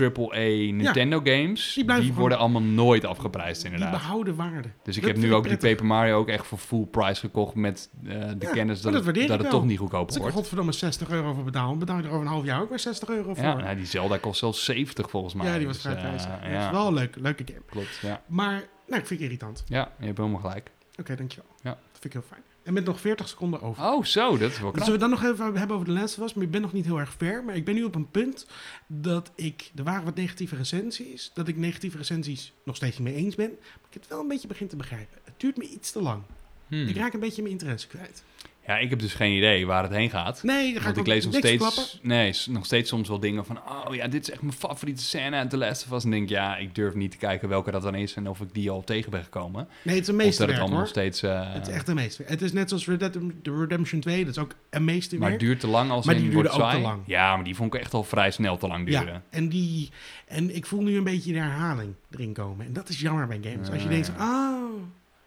[0.00, 0.38] AAA
[0.72, 4.00] Nintendo games, die die, worden allemaal nooit afgeprijsd die inderdaad.
[4.00, 4.68] behouden waarde.
[4.82, 5.56] Dus ik Dat heb nu ook die.
[5.56, 9.04] Paper Mario ook echt voor full price gekocht met eh, de Ja, kennis dat, dat
[9.16, 10.36] het, dat toch niet goedkoper Als ik er wordt.
[10.36, 12.78] godverdomme 60 euro voor betaal, dan betaal ik er over een half jaar ook weer
[12.78, 13.44] 60 euro voor.
[13.44, 15.46] Ja, nou, die Zelda kost zelfs 70 volgens mij.
[15.46, 16.30] Ja, die was Dus, vrij eh, prijzig.
[16.30, 17.62] Dat ja, is wel een leuke, leuke game.
[17.66, 17.98] klopt.
[18.02, 18.22] Ja.
[18.26, 18.52] Maar,
[18.86, 19.64] nou, ik vind het irritant.
[19.66, 20.70] ja, je hebt helemaal gelijk.
[21.00, 21.50] Oké, dankjewel.
[21.62, 21.70] Ja.
[21.70, 22.42] Dat vind ik heel fijn.
[22.62, 23.84] En met nog 40 seconden over.
[23.84, 24.84] Oh, zo, dat is wel knap.
[24.84, 26.34] Zullen we dan nog even hebben over de Last of Us?
[26.34, 27.44] Maar ik ben nog niet heel erg ver.
[27.44, 28.46] Maar ik ben nu op een punt
[28.86, 29.70] dat ik...
[29.74, 31.30] Er waren wat negatieve recensies.
[31.34, 33.50] Dat ik negatieve recensies nog steeds niet mee eens ben.
[33.50, 35.18] Maar ik het wel een beetje begin te begrijpen.
[35.24, 36.22] Het duurt me iets te lang.
[36.68, 36.88] Hmm.
[36.88, 38.22] Ik raak een beetje mijn interesse kwijt.
[38.66, 40.42] Ja, ik heb dus geen idee waar het heen gaat.
[40.42, 41.84] Nee, dan ga Want ik, lees nog steeds, klappen.
[42.02, 43.58] nee, nog steeds soms wel dingen van...
[43.88, 46.04] Oh ja, dit is echt mijn favoriete scène uit The Last of Us.
[46.04, 48.14] En denk ik, ja, ik durf niet te kijken welke dat dan is...
[48.14, 49.68] en of ik die al tegen ben gekomen.
[49.82, 51.22] Nee, het is een Of dat het meesterwerk allemaal nog steeds...
[51.22, 52.30] eh, Het is echt een meesterwerk.
[52.40, 54.24] Het is net zoals Red Dead Redemption 2.
[54.24, 55.30] Dat is ook een maar meesterwerk.
[55.32, 56.82] het duurt te lang als Maar die wordt duurde ook te saai.
[56.82, 57.02] lang.
[57.06, 59.06] Ja, maar die vond ik echt al vrij snel te lang duren.
[59.06, 59.90] Ja, en, die,
[60.26, 62.66] en ik voel nu een beetje de herhaling erin komen.
[62.66, 63.70] En dat is jammer bij games.
[63.70, 64.62] Als je denkt, oh,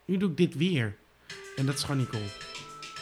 [0.05, 0.95] nu doe ik dit weer.
[1.55, 2.23] En dat is gewoon niet cool.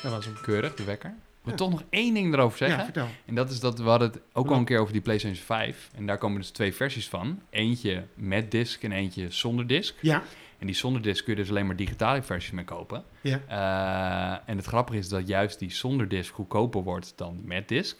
[0.03, 0.35] Dat was hem.
[0.41, 1.09] Keurig, de wekker.
[1.09, 2.77] Ik wil toch nog één ding erover zeggen.
[2.77, 3.07] Ja, vertel.
[3.25, 5.89] En dat is dat we hadden het ook al een keer over die PlayStation 5.
[5.95, 7.41] En daar komen dus twee versies van.
[7.49, 9.95] Eentje met disc en eentje zonder disc.
[10.01, 10.23] Ja,
[10.59, 13.03] En die zonder disc kun je dus alleen maar digitale versies mee kopen.
[13.21, 13.41] Ja.
[13.47, 17.97] Eh, en het grappige is dat juist die zonder disc goedkoper wordt dan met disc.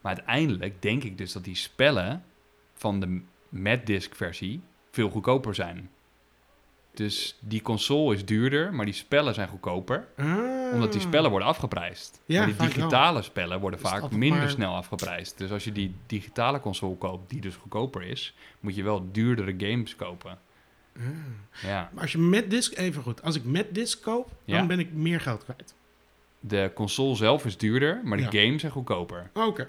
[0.00, 2.24] Maar uiteindelijk denk ik dus dat die spellen
[2.74, 5.90] van de met disc versie veel goedkoper zijn.
[6.98, 10.06] Dus die console is duurder, maar die spellen zijn goedkoper.
[10.16, 10.26] Ah.
[10.72, 12.20] Omdat die spellen worden afgeprijsd.
[12.26, 12.66] Ja, maar die wel.
[12.66, 15.38] digitale spellen worden vaak minder maar- snel afgeprijsd.
[15.38, 19.54] Dus als je die digitale console koopt, die dus goedkoper is, moet je wel duurdere
[19.58, 20.38] games kopen.
[20.96, 21.02] Ah.
[21.62, 21.90] Ja.
[21.92, 24.66] Maar als je met disc, even goed, als ik met disc koop, dan Ja.
[24.66, 25.74] ben ik meer geld kwijt.
[26.40, 28.42] De console zelf is duurder, maar de Ja.
[28.44, 29.30] games zijn goedkoper.
[29.34, 29.68] Oké.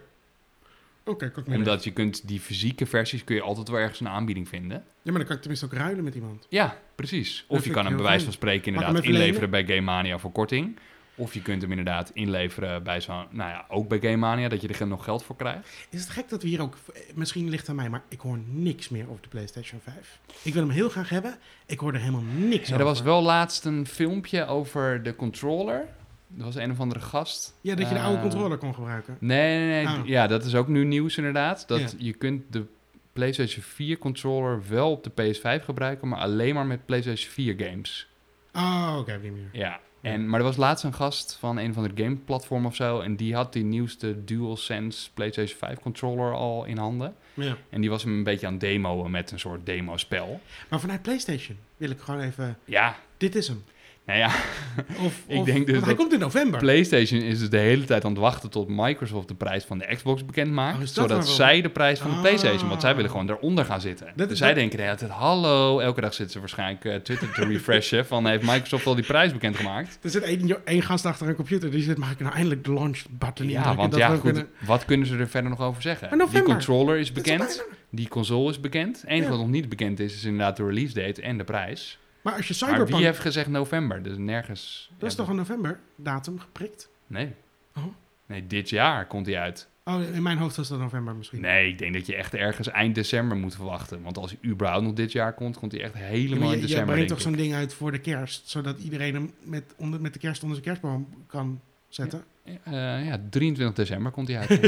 [1.06, 4.78] Oké, Omdat je kunt die fysieke versies kun je altijd wel ergens een aanbieding vinden.
[4.78, 6.46] Ja, maar dan kan ik tenminste ook ruilen met iemand.
[6.50, 7.46] Ja, precies.
[7.48, 10.32] Dat Of je kan hem bij wijze van spreken inderdaad inleveren bij Game Mania voor
[10.32, 10.78] korting.
[11.16, 14.62] Of je kunt hem inderdaad inleveren bij zo'n, nou ja, ook bij Game Mania, dat
[14.62, 15.70] je er nog geld voor krijgt.
[15.90, 16.78] Is het gek dat we hier ook...
[17.16, 20.20] Misschien ligt het aan mij, maar ik hoor niks meer over de PlayStation 5.
[20.42, 21.38] Ik wil hem heel graag hebben.
[21.66, 22.80] Ik hoor er helemaal niks Ja, over.
[22.80, 25.88] er was wel laatst een filmpje over de controller.
[26.38, 27.58] Er was een of andere gast.
[27.62, 29.18] Ja, dat je de oude Eh, controller kon gebruiken.
[29.20, 29.88] Nee, nee, nee.
[29.88, 30.06] Ah.
[30.08, 31.68] Ja, dat is ook nu nieuws inderdaad.
[31.68, 31.88] Dat Ja.
[31.98, 32.66] je kunt de
[33.14, 38.08] PlayStation 4 controller wel op de PS5 gebruiken, maar alleen maar met PlayStation 4 games.
[38.54, 39.50] Oh, oké, die manier.
[39.52, 39.80] Ja.
[40.02, 43.00] En, maar er was laatst een gast van een van de gameplatform of zo.
[43.00, 47.16] En die had die nieuwste DualSense PlayStation 5 controller al in handen.
[47.34, 47.58] Ja.
[47.70, 50.42] En die was hem een beetje aan het demoen met een soort demo-spel.
[50.70, 52.58] Maar vanuit PlayStation wil ik gewoon even...
[52.66, 53.64] Ja, Dit is hem.
[54.10, 54.28] Nou ja,
[55.06, 56.60] Of, Ik of- denk dus hij komt in november.
[56.60, 59.96] PlayStation is dus de hele tijd aan het wachten tot Microsoft de prijs van de
[59.96, 60.78] Xbox bekend maakt.
[60.80, 62.22] Oh, zodat zij de prijs van de Ah.
[62.22, 64.08] PlayStation, want zij willen gewoon eronder gaan zitten.
[64.16, 66.96] Dat dus zij dat- denken de hele tijd, hallo, elke dag zitten ze waarschijnlijk eh,
[66.96, 70.00] Twitter te refreshen van heeft Microsoft al die prijs bekendgemaakt?
[70.02, 72.74] Er zit één, één gast achter een computer die zit, mag ik nou eindelijk de
[72.74, 76.28] launch button Ja, want ja, goed, kunnen- wat kunnen ze er verder nog over zeggen?
[76.32, 79.02] Die controller is bekend, bijna- die console is bekend.
[79.02, 79.30] Het enige Ja.
[79.30, 81.98] wat nog niet bekend is, is inderdaad de release date en de prijs.
[82.22, 82.98] Maar als je Maar Cyberpunk...
[82.98, 84.04] wie heeft gezegd november?
[84.04, 84.92] Dus nergens...
[84.98, 86.90] Dat is ja, toch een november datum geprikt?
[87.08, 87.34] Nee.
[87.76, 87.84] Oh.
[88.26, 89.68] Nee, dit jaar komt hij uit.
[89.84, 91.42] Oh, in mijn hoofd was dat november misschien.
[91.42, 94.02] Nee, ik denk dat je echt ergens eind december moet verwachten.
[94.02, 96.62] Want als hij überhaupt nog dit jaar komt, komt hij echt Ja, helemaal in je,
[96.62, 100.02] je december, brengt toch zo'n ding uit voor de kerst, zodat iedereen hem met, onder,
[100.02, 102.24] met de kerst onder zijn kerstboom kan zetten?
[102.44, 104.60] Eh, ja, 23 december komt hij uit.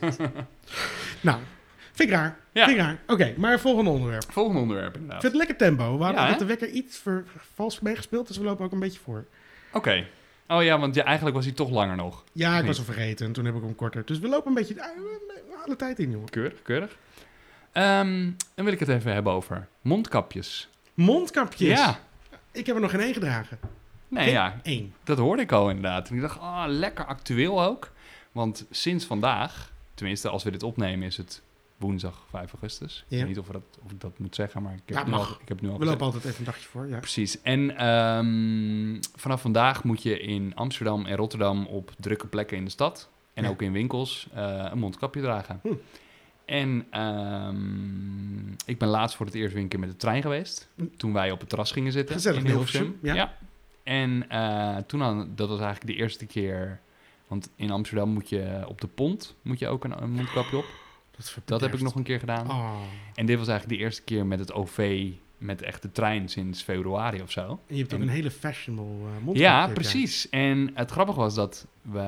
[1.20, 1.38] Nou,
[1.92, 2.36] vind ik raar.
[2.52, 2.64] Ja.
[2.64, 2.98] Vind ik raar.
[3.06, 4.32] Oké, maar volgende onderwerp.
[4.32, 5.20] Volgende onderwerp Ik inderdaad.
[5.20, 5.98] vind het lekker tempo.
[5.98, 7.24] We hadden Ja, de wekker iets ver,
[7.54, 9.24] vals meegespeeld, dus we lopen ook een beetje voor.
[9.72, 10.06] Oké.
[10.48, 12.24] Oh ja, want ja, eigenlijk was hij toch langer nog.
[12.32, 14.04] Ja, ik was hem vergeten en toen heb ik hem korter.
[14.04, 14.74] Dus we lopen een beetje...
[14.74, 16.28] we halen tijd in, jongen.
[16.28, 16.96] Keurig, keurig.
[17.72, 20.68] Ehm, dan wil ik het even hebben over mondkapjes.
[20.94, 21.78] Mondkapjes.
[21.78, 21.98] Ja.
[22.52, 23.58] Ik heb er nog geen één gedragen.
[24.08, 24.94] Nee, Geen ja, één.
[25.04, 26.08] dat hoorde ik al inderdaad.
[26.08, 27.90] En ik dacht, ah, lekker actueel ook.
[28.32, 31.42] Want sinds vandaag, tenminste als we dit opnemen, is het
[31.82, 33.04] woensdag 5 augustus.
[33.08, 35.04] Ik weet niet of, we dat, of ik dat moet zeggen, maar ik heb, Ja,
[35.06, 36.00] nu al, ik heb nu al We gezegd.
[36.00, 36.98] lopen altijd even een dagje voor, ja.
[36.98, 37.42] Precies.
[37.42, 42.70] En ehm, vanaf vandaag moet je in Amsterdam en Rotterdam op drukke plekken in de
[42.70, 43.50] stad en Ja.
[43.50, 45.60] ook in winkels eh, een mondkapje dragen.
[45.62, 45.68] Hm.
[46.44, 50.68] En ehm, ik ben laatst voor het eerst weer een keer met de trein geweest.
[50.74, 50.84] Hm.
[50.96, 52.14] Toen wij op het terras gingen zitten.
[52.14, 52.82] Gezellig in Hilversum.
[52.82, 53.36] Hilversum, ja.
[53.82, 56.80] En eh, toen hadden, dat was eigenlijk de eerste keer.
[57.26, 60.64] Want in Amsterdam moet je op de pont moet je ook een, een mondkapje op.
[61.16, 62.50] Dat, Dat heb ik nog een keer gedaan.
[62.50, 62.74] Oh.
[63.14, 66.62] En dit was eigenlijk de eerste keer met het OV, met echt de trein sinds
[66.62, 67.42] februari of zo.
[67.66, 69.40] En je hebt ook En- een hele fashionable uh, mondkapje.
[69.42, 70.28] Ja, precies.
[70.30, 71.98] En het grappige was dat we...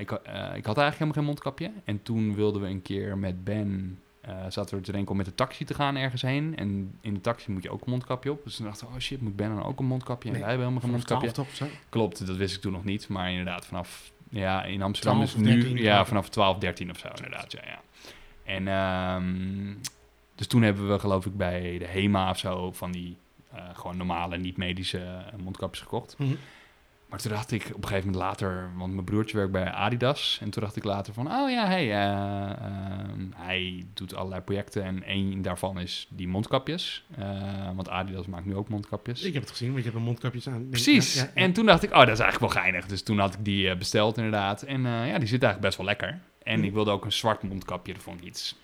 [0.00, 1.70] Ik, eh, ik had eigenlijk helemaal geen mondkapje.
[1.84, 3.98] En toen wilden we een keer met Ben...
[4.20, 6.56] eh, zaten we te denken om met de taxi te gaan ergens heen.
[6.56, 8.44] En in de taxi moet je ook een mondkapje op.
[8.44, 10.28] Dus toen dachten we, oh shit, moet Ben dan ook een mondkapje?
[10.28, 11.32] En Nee, wij hebben helemaal geen mondkapje.
[11.32, 11.78] 12 toch of zo?
[11.88, 13.08] Klopt, dat wist ik toen nog niet.
[13.08, 14.12] Maar inderdaad, vanaf...
[14.28, 15.60] Ja, in Amsterdam 12 is nu...
[15.60, 17.52] 13, ja, vanaf 12, 13 of zo inderdaad.
[17.52, 17.80] Ja, ja.
[18.50, 19.74] En ehm,
[20.34, 22.72] dus toen hebben we geloof ik bij de HEMA of zo...
[22.72, 23.16] van die
[23.52, 26.14] eh, gewoon normale, niet-medische eh, mondkapjes gekocht.
[26.18, 26.34] Mhm.
[27.08, 30.38] Maar toen dacht ik op een gegeven moment later, want mijn broertje werkt bij Adidas.
[30.40, 34.84] En toen dacht ik later van, oh ja, hey, eh, ehm, hij doet allerlei projecten.
[34.84, 37.04] En één daarvan is die mondkapjes.
[37.74, 39.22] Want Adidas maakt nu ook mondkapjes.
[39.22, 40.68] Ik heb het gezien, want je hebt een mondkapjes aan.
[40.68, 41.14] Precies.
[41.14, 41.42] ja, ja, ja.
[41.42, 42.86] En toen dacht ik, oh, dat is eigenlijk wel geinig.
[42.86, 44.62] Dus toen had ik die besteld inderdaad.
[44.62, 46.20] En ja, die zit eigenlijk best wel lekker.
[46.50, 47.92] En ik wilde ook een zwart mondkapje.
[47.92, 48.56] Dat vond ik iets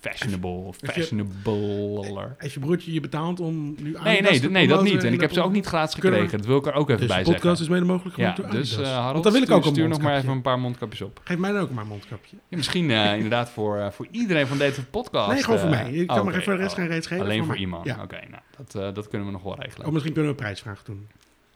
[0.00, 2.34] fashionable, je- fashionabler.
[2.38, 5.04] Heeft je broertje je betaald om nu Nee, Adidas nee, te d- nee, dat niet.
[5.04, 6.38] En ik de heb ze ook niet gratis gekregen.
[6.38, 7.34] Dat wil ik er ook even Dus bij de zeggen.
[7.42, 9.70] podcast is mede mogelijk Ja, gemaakt door dus eh Harold, wil ik stuur, ook een
[9.70, 11.20] stuur nog maar even een paar mondkapjes op.
[11.24, 12.36] Geef mij dan ook maar een mondkapje.
[12.48, 15.30] Ja, misschien eh, inderdaad voor, eh, voor iedereen van deze podcast.
[15.32, 15.92] nee, gewoon voor eh, mij.
[15.92, 17.24] Ik kan oh, maar even de rest Oh, geen reeds geven.
[17.24, 17.84] Alleen voor iemand.
[17.86, 18.02] Ja.
[18.02, 19.86] Oké, nou, dat, eh, dat kunnen we nog wel regelen.
[19.86, 21.08] Of misschien kunnen we een prijsvraag doen.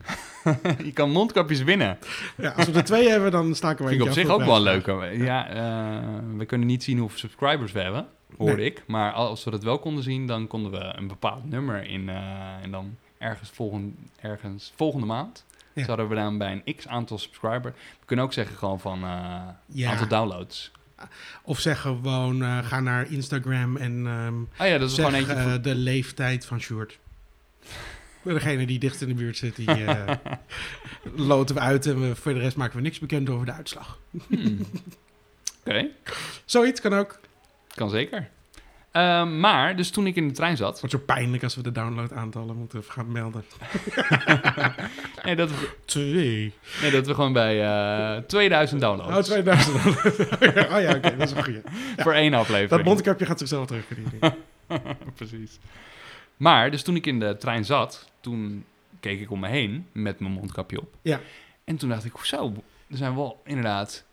[0.84, 1.98] je kan mondkapjes winnen.
[2.36, 4.60] Ja, als we er twee hebben, dan staken we Vind ik op zich ook wel
[4.60, 4.92] leuke.
[5.12, 8.64] Ja, eh, we kunnen niet zien hoeveel subscribers we hebben, hoorde Nee.
[8.66, 8.82] ik.
[8.86, 12.08] Maar als we dat wel konden zien, dan konden we een bepaald nummer in.
[12.08, 12.16] eh,
[12.62, 15.44] en dan ergens, volgend, ergens volgende maand.
[15.72, 15.84] Ja.
[15.84, 17.72] Zouden we dan bij een x aantal subscriber.
[18.00, 18.98] We kunnen ook zeggen gewoon van
[19.66, 19.90] Ja.
[19.90, 20.70] aantal downloads.
[21.42, 25.42] Of zeg gewoon, ga naar Instagram en ehm, Oh ja, dat is zeg gewoon eentje.
[25.50, 26.98] voor- de leeftijd van Sjoerd.
[28.24, 30.14] Degene die dichtst in de buurt zit, die eh,
[31.30, 33.98] loten we uit en we, voor de rest maken we niks bekend over de uitslag.
[34.28, 34.58] Hmm.
[35.66, 35.88] Oké,
[36.44, 37.18] Zoiets kan ook.
[37.74, 38.28] kan zeker.
[38.92, 40.70] Ehm, maar, dus toen ik in de trein zat...
[40.70, 43.44] Het wordt zo pijnlijk als we de downloadaantallen moeten gaan melden.
[45.24, 46.52] Nee, dat we, Twee.
[46.82, 47.62] nee, dat we gewoon bij
[48.16, 49.16] eh 2000 downloads.
[49.16, 49.76] Oh, 2000.
[49.76, 51.60] oh ja, oké, dat is een goeie.
[51.96, 52.70] Voor één aflevering.
[52.70, 54.34] Dat mondkapje gaat zichzelf terugverdienen.
[55.14, 55.58] Precies.
[56.36, 58.64] Maar, dus toen ik in de trein zat, toen
[59.00, 60.94] keek ik om me heen met mijn mondkapje op.
[61.02, 61.20] Ja.
[61.64, 62.52] En toen dacht ik, zo,
[62.90, 64.04] er zijn wel inderdaad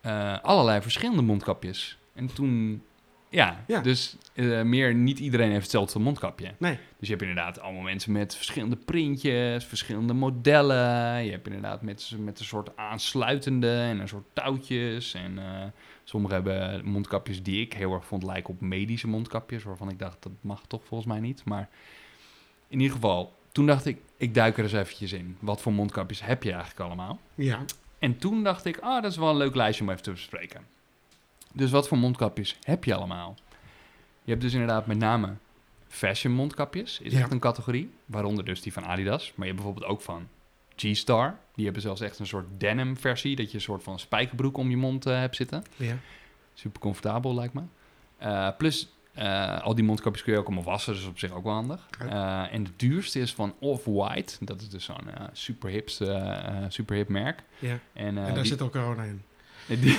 [0.00, 1.98] eh, allerlei verschillende mondkapjes.
[2.14, 2.82] En toen,
[3.28, 3.80] ja, Ja.
[3.80, 6.54] dus eh, meer niet iedereen heeft hetzelfde mondkapje.
[6.58, 6.78] Nee.
[6.98, 11.24] Dus je hebt inderdaad allemaal mensen met verschillende printjes, verschillende modellen.
[11.24, 15.14] Je hebt inderdaad met, met een soort aansluitende en een soort touwtjes.
[15.14, 15.64] En eh
[16.08, 19.62] sommigen hebben mondkapjes die ik heel erg vond lijken op medische mondkapjes.
[19.62, 21.44] Waarvan ik dacht, dat mag toch volgens mij niet.
[21.44, 21.68] Maar
[22.68, 25.36] in ieder geval, toen dacht ik, ik duik er eens eventjes in.
[25.40, 27.18] Wat voor mondkapjes heb je eigenlijk allemaal?
[27.34, 27.64] Ja.
[27.98, 30.60] En toen dacht ik, ah, dat is wel een leuk lijstje om even te bespreken.
[31.52, 33.34] Dus wat voor mondkapjes heb je allemaal?
[34.24, 35.34] Je hebt dus inderdaad met name
[35.88, 37.18] fashion mondkapjes, is Ja.
[37.18, 37.90] echt een categorie.
[38.06, 39.32] Waaronder dus die van Adidas.
[39.34, 40.28] Maar je hebt bijvoorbeeld ook van
[40.82, 41.38] G-Star.
[41.54, 43.36] Die hebben zelfs echt een soort denim versie.
[43.36, 45.62] Dat je een soort van spijkerbroek om je mond eh, hebt zitten.
[45.76, 45.96] ja.
[46.54, 47.62] Super comfortabel lijkt me.
[48.18, 51.44] Eh, plus, eh, al die mondkapjes kun je ook allemaal wassen, dus op zich ook
[51.44, 51.88] wel handig.
[52.08, 52.50] Ja.
[52.50, 54.44] En de duurste is van Off-White.
[54.44, 55.00] Dat is dus zo'n
[55.32, 56.00] super, hips,
[56.68, 57.42] super hip merk.
[57.58, 57.78] ja.
[57.92, 59.22] En, en daar die- zit ook corona in.
[59.80, 59.98] Die,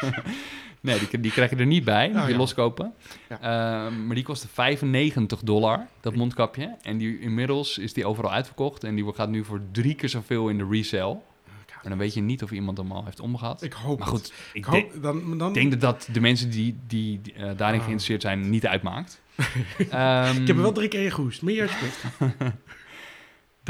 [0.80, 2.36] nee, die, die krijg je er niet bij, moet Oh, ja.
[2.36, 2.92] loskopen.
[3.28, 3.40] Ja.
[3.86, 6.76] Ehm, maar die kostte 95 dollar, dat mondkapje.
[6.82, 8.84] En die, inmiddels is die overal uitverkocht.
[8.84, 11.18] En die gaat nu voor drie keer zoveel in de resale.
[11.82, 13.62] Maar dan weet je niet of iemand hem al heeft omgehad.
[13.62, 14.16] Ik hoop Maar het.
[14.16, 17.32] goed, Ik ik hoop, denk, dan, dan, denk dat dat de mensen die, die, die,
[17.32, 17.84] eh, daarin Ah.
[17.84, 19.20] geïnteresseerd zijn niet uitmaakt.
[19.90, 21.42] Ehm, ik heb er wel drie keer ingehoest.
[21.42, 22.04] Meer alsjeblieft.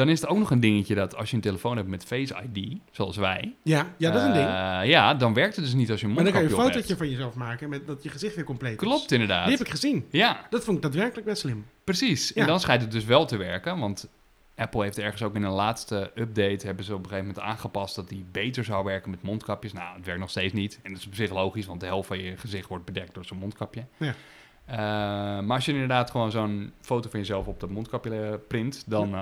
[0.01, 2.35] Dan is er ook nog een dingetje dat als je een telefoon hebt met Face
[2.53, 3.55] ID, zoals wij...
[3.63, 4.47] Ja, ja, dat is een ding.
[4.47, 6.55] eh, ja, dan werkt het dus niet als je een Maar dan kan je een
[6.55, 8.79] fotootje van jezelf maken met dat je gezicht weer compleet is.
[8.79, 9.47] Klopt inderdaad.
[9.47, 10.07] Die heb ik gezien.
[10.11, 11.67] Ja, Dat vond ik daadwerkelijk best slim.
[11.85, 12.29] Precies.
[12.35, 12.41] Ja.
[12.41, 14.09] En dan schijnt het dus wel te werken, want
[14.57, 17.95] Apple heeft ergens ook in een laatste update hebben ze op een gegeven moment aangepast
[17.95, 19.73] dat die beter zou werken met mondkapjes.
[19.73, 20.79] Nou, het werkt nog steeds niet.
[20.83, 23.25] En dat is op zich logisch, want de helft van je gezicht wordt bedekt door
[23.25, 23.85] zo'n mondkapje.
[23.97, 24.15] Ja.
[24.65, 24.77] Eh,
[25.47, 29.15] maar als je inderdaad gewoon zo'n foto van jezelf op dat mondkapje eh, print, dan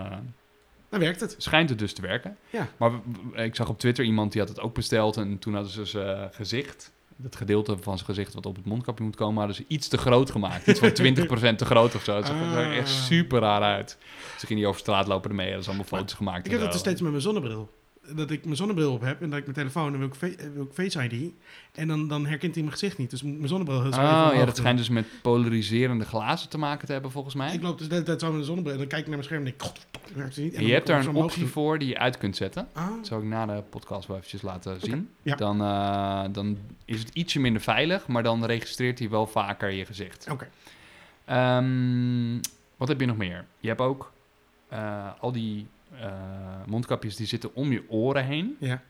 [0.88, 1.34] Dan werkt het.
[1.38, 2.36] schijnt het dus te werken.
[2.50, 2.68] Ja.
[2.76, 2.92] Maar
[3.34, 6.28] ik zag op Twitter iemand die had het ook besteld en toen hadden ze zijn
[6.32, 9.88] gezicht, het gedeelte van zijn gezicht wat op het mondkapje moet komen, hadden ze iets
[9.88, 10.66] te groot gemaakt.
[10.66, 10.90] Iets van
[11.52, 12.16] 20% te groot of zo.
[12.16, 12.76] Het zag er Ah.
[12.76, 13.96] echt super raar uit.
[14.32, 16.44] Dus ik ging die over straat lopen ermee, hadden ze allemaal foto's gemaakt.
[16.46, 17.70] Ik heb dat dus steeds met mijn zonnebril.
[18.14, 20.46] Dat ik mijn zonnebril op heb en dat ik mijn telefoon en wil ik, eh,
[20.54, 21.32] wil ik Face ID.
[21.72, 23.10] En dan, dan herkent hij mijn gezicht niet.
[23.10, 26.92] Dus mijn zonnebril heel Oh ja, dat schijnt dus met polariserende glazen te maken te
[26.92, 27.54] hebben volgens mij.
[27.54, 29.28] Ik loop dus hele tijd zo met een zonnebril en dan kijk ik naar mijn
[29.28, 30.54] scherm en denk ik, werkt niet.
[30.54, 31.50] En je hebt daar een optie doen.
[31.50, 32.68] voor die je uit kunt zetten.
[32.72, 35.10] Ah, Dat zal ik na de podcast wel eventjes laten zien.
[35.22, 35.36] ja.
[35.36, 39.84] Dan, eh, dan is het ietsje minder veilig, maar dan registreert hij wel vaker je
[39.84, 40.26] gezicht.
[40.30, 40.48] oké.
[41.24, 42.38] Ehm,
[42.76, 43.44] wat heb je nog meer?
[43.60, 44.12] Je hebt ook
[44.68, 48.56] eh, al die eh, mondkapjes die zitten om je oren heen.
[48.60, 48.82] Ja.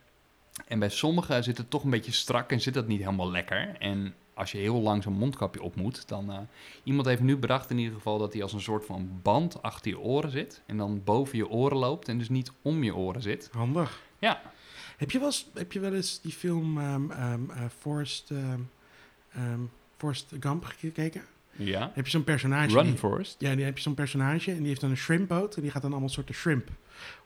[0.67, 3.77] En bij sommigen zit het toch een beetje strak en zit dat niet helemaal lekker.
[3.79, 6.33] En als je heel lang zo'n mondkapje op moet, dan...
[6.33, 6.39] eh,
[6.83, 9.91] iemand heeft nu bedacht in ieder geval dat hij als een soort van band achter
[9.91, 10.63] je oren zit.
[10.67, 13.49] En dan boven je oren loopt en dus niet om je oren zit.
[13.53, 14.03] Handig.
[14.19, 14.41] Ja.
[14.97, 16.81] Heb je wel eens, heb je wel eens die film
[17.79, 18.61] Forrest, ehm,
[19.33, 19.61] ehm,
[19.97, 21.23] Forrest Gump gekeken?
[21.59, 21.91] Ja.
[21.95, 22.75] Heb je zo'n personage?
[22.75, 23.37] Run die- Forest.
[23.39, 25.83] Ja, die heb je zo'n personage en die heeft dan een shrimpboot en die gaat
[25.83, 26.69] dan allemaal soorten shrimp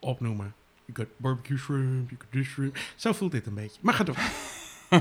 [0.00, 0.54] opnoemen.
[0.84, 2.76] You got barbecue shrimp, you got this shrimp.
[2.96, 3.78] Zo voelt dit een beetje.
[3.82, 4.16] Maar ga door.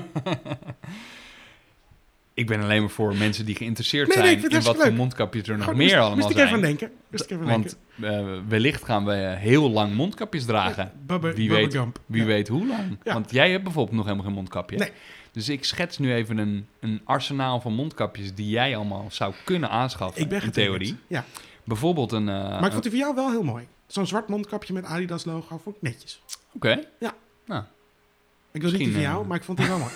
[2.34, 5.48] Ik ben alleen maar voor mensen die geïnteresseerd Nee, nee, zijn in wat voor mondkapjes
[5.48, 6.48] er nog meer moest- allemaal moest ik zijn.
[6.48, 6.92] even denken.
[7.12, 10.92] Moest ik even aan Want eh, wellicht gaan we heel lang mondkapjes dragen.
[11.06, 12.00] Bubba, wie Bubba weet-.
[12.06, 12.28] Wie Ja.
[12.28, 12.98] weet hoe lang.
[13.04, 13.14] Ja.
[13.14, 14.78] Want jij hebt bijvoorbeeld nog helemaal geen mondkapje.
[14.78, 14.92] Nee.
[15.32, 19.70] Dus ik schets nu even een, een arsenaal van mondkapjes die jij allemaal zou kunnen
[19.70, 20.22] aanschaffen.
[20.22, 20.98] Ik ben in theorie.
[21.08, 21.26] Ja.
[21.64, 22.30] Bijvoorbeeld een.
[22.30, 23.68] eh, Maar ik vond die van jou wel heel mooi.
[23.88, 26.22] Zo'n zwart mondkapje met Adidas logo vond ik netjes.
[26.54, 26.70] Oké.
[28.54, 29.92] Ik wil niet die van jou, eh, maar ik vond die wel mooi.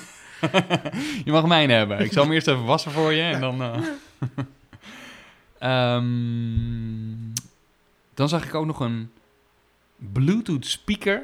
[1.25, 1.99] Je mag mijn hebben.
[1.99, 3.61] Ik zal hem eerst even wassen voor je en dan.
[3.61, 3.77] eh.
[5.59, 7.33] Ehm,
[8.13, 9.11] dan zag ik ook nog een
[9.97, 11.23] Bluetooth speaker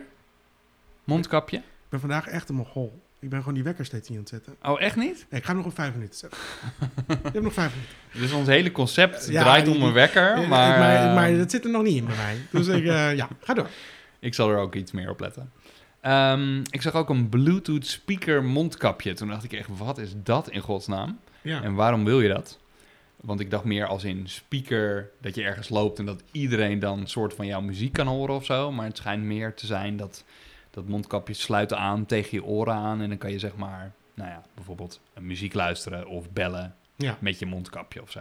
[1.04, 1.58] mondkapje.
[1.58, 3.01] Ik ben vandaag echt een mogol.
[3.22, 4.56] Ik ben gewoon die wekker steeds niet aan het zetten.
[4.64, 5.26] Oh, echt niet?
[5.30, 6.40] Nee, ik ga nog op vijf minuten zetten.
[7.08, 7.96] je hebt nog vijf minuten.
[8.22, 11.64] Dus ons hele concept Ja, draait om een wekker, maar, maar, eh, maar dat zit
[11.64, 12.38] er nog niet in bij mij.
[12.52, 13.70] Dus ik, eh, ja, ga door.
[14.20, 15.52] ik zal er ook iets meer op letten.
[16.02, 19.14] Ehm, ik zag ook een Bluetooth speaker mondkapje.
[19.14, 21.20] Toen dacht ik echt, wat is dat in godsnaam?
[21.42, 21.64] Ja.
[21.64, 22.60] En waarom wil je dat?
[23.16, 27.00] Want ik dacht meer als in speaker, dat je ergens loopt en dat iedereen dan
[27.00, 28.72] een soort van jouw muziek kan horen of zo.
[28.72, 30.24] Maar het schijnt meer te zijn dat,
[30.72, 33.02] dat mondkapjes sluiten aan tegen je oren aan.
[33.02, 37.18] En dan kan je zeg maar, nou ja, bijvoorbeeld muziek luisteren of bellen Ja.
[37.20, 38.20] met je mondkapje of zo.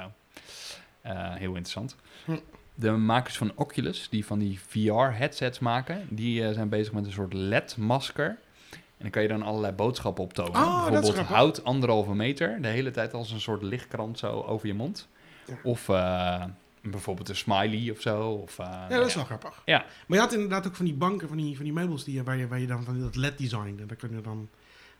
[1.01, 1.97] Eh, heel interessant.
[2.25, 2.37] Hm.
[2.75, 7.13] De makers van Oculus, die van die VR-headsets maken, die eh, zijn bezig met een
[7.13, 8.29] soort LED-masker.
[8.71, 10.53] En dan kan je dan allerlei boodschappen optonen.
[10.61, 14.41] Oh, dat is Bijvoorbeeld hout anderhalve meter, de hele tijd als een soort lichtkrant zo
[14.41, 15.09] over je mond.
[15.47, 15.55] Ja.
[15.63, 16.45] Of eh,
[16.83, 18.31] bijvoorbeeld een smiley of zo.
[18.31, 19.63] Of, eh, Ja, dat is wel grappig.
[19.65, 19.79] Ja.
[20.07, 22.37] Maar je had inderdaad ook van die banken, van die, van die meubels die, waar,
[22.37, 23.77] je, waar je dan van dat LED-design.
[23.81, 24.49] En daar kun je dan,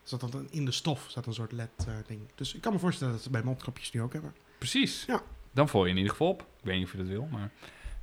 [0.03, 2.21] zat dan in de stof zat een soort LED-ding.
[2.35, 4.35] dus ik kan me voorstellen dat ze bij mondkapjes nu ook hebben.
[4.59, 5.05] Precies.
[5.07, 5.23] Ja.
[5.53, 6.41] Dan val je in ieder geval op.
[6.41, 7.51] Ik weet niet of je dat wil, maar...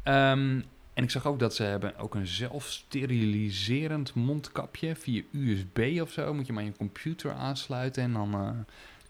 [0.03, 0.61] Ehm,
[0.93, 6.33] en ik zag ook dat ze hebben ook een zelfsteriliserend mondkapje via USB of zo.
[6.33, 8.33] Moet je maar je computer aansluiten en dan...
[8.33, 8.39] eh,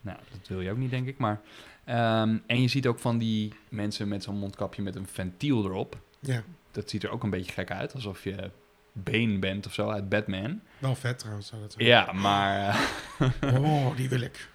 [0.01, 1.41] nou, dat wil je ook niet, denk ik, maar...
[1.87, 5.97] ehm, en je ziet ook van die mensen met zo'n mondkapje met een ventiel erop.
[6.19, 8.49] Ja, Dat ziet er ook een beetje gek uit, alsof je
[8.91, 10.59] Bane bent of zo uit Batman.
[10.77, 11.85] wel vet trouwens zou dat zijn.
[11.87, 12.79] Ja, maar...
[13.19, 14.49] eh, Oh, die wil ik.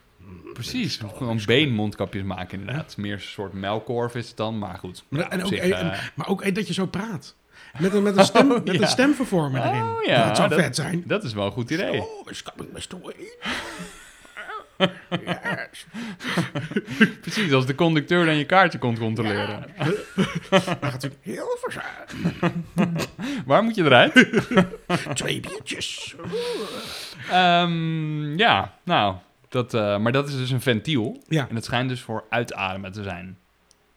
[0.52, 2.96] Precies, gewoon beenmondkapjes maken inderdaad.
[2.96, 5.04] Meer een soort melkkorf is het dan, maar goed.
[5.08, 7.36] Maar, Ja, en ook, zich, en- eh, maar ook dat je zo praat.
[7.78, 8.80] Met een, met een, stem, Oh, met ja.
[8.80, 10.12] een stemvervormer Oh, erin.
[10.14, 11.02] ja, dat zou dat- vet zijn.
[11.06, 12.00] dat is wel een goed idee.
[12.00, 13.00] Oh, is coming Mr.
[13.02, 13.32] Wayne.
[14.76, 15.86] Yes.
[17.20, 19.64] Precies, als de conducteur dan je kaartje komt controleren.
[20.50, 22.14] Dat gaat natuurlijk heel verzadigd.
[23.46, 24.42] Waar moet je eruit?
[25.14, 26.14] Twee biertjes.
[27.30, 29.14] Ehm, ja, nou,
[29.48, 31.22] dat, eh, maar dat is dus een ventiel.
[31.28, 33.36] Ja, En het schijnt dus voor uitademen te zijn.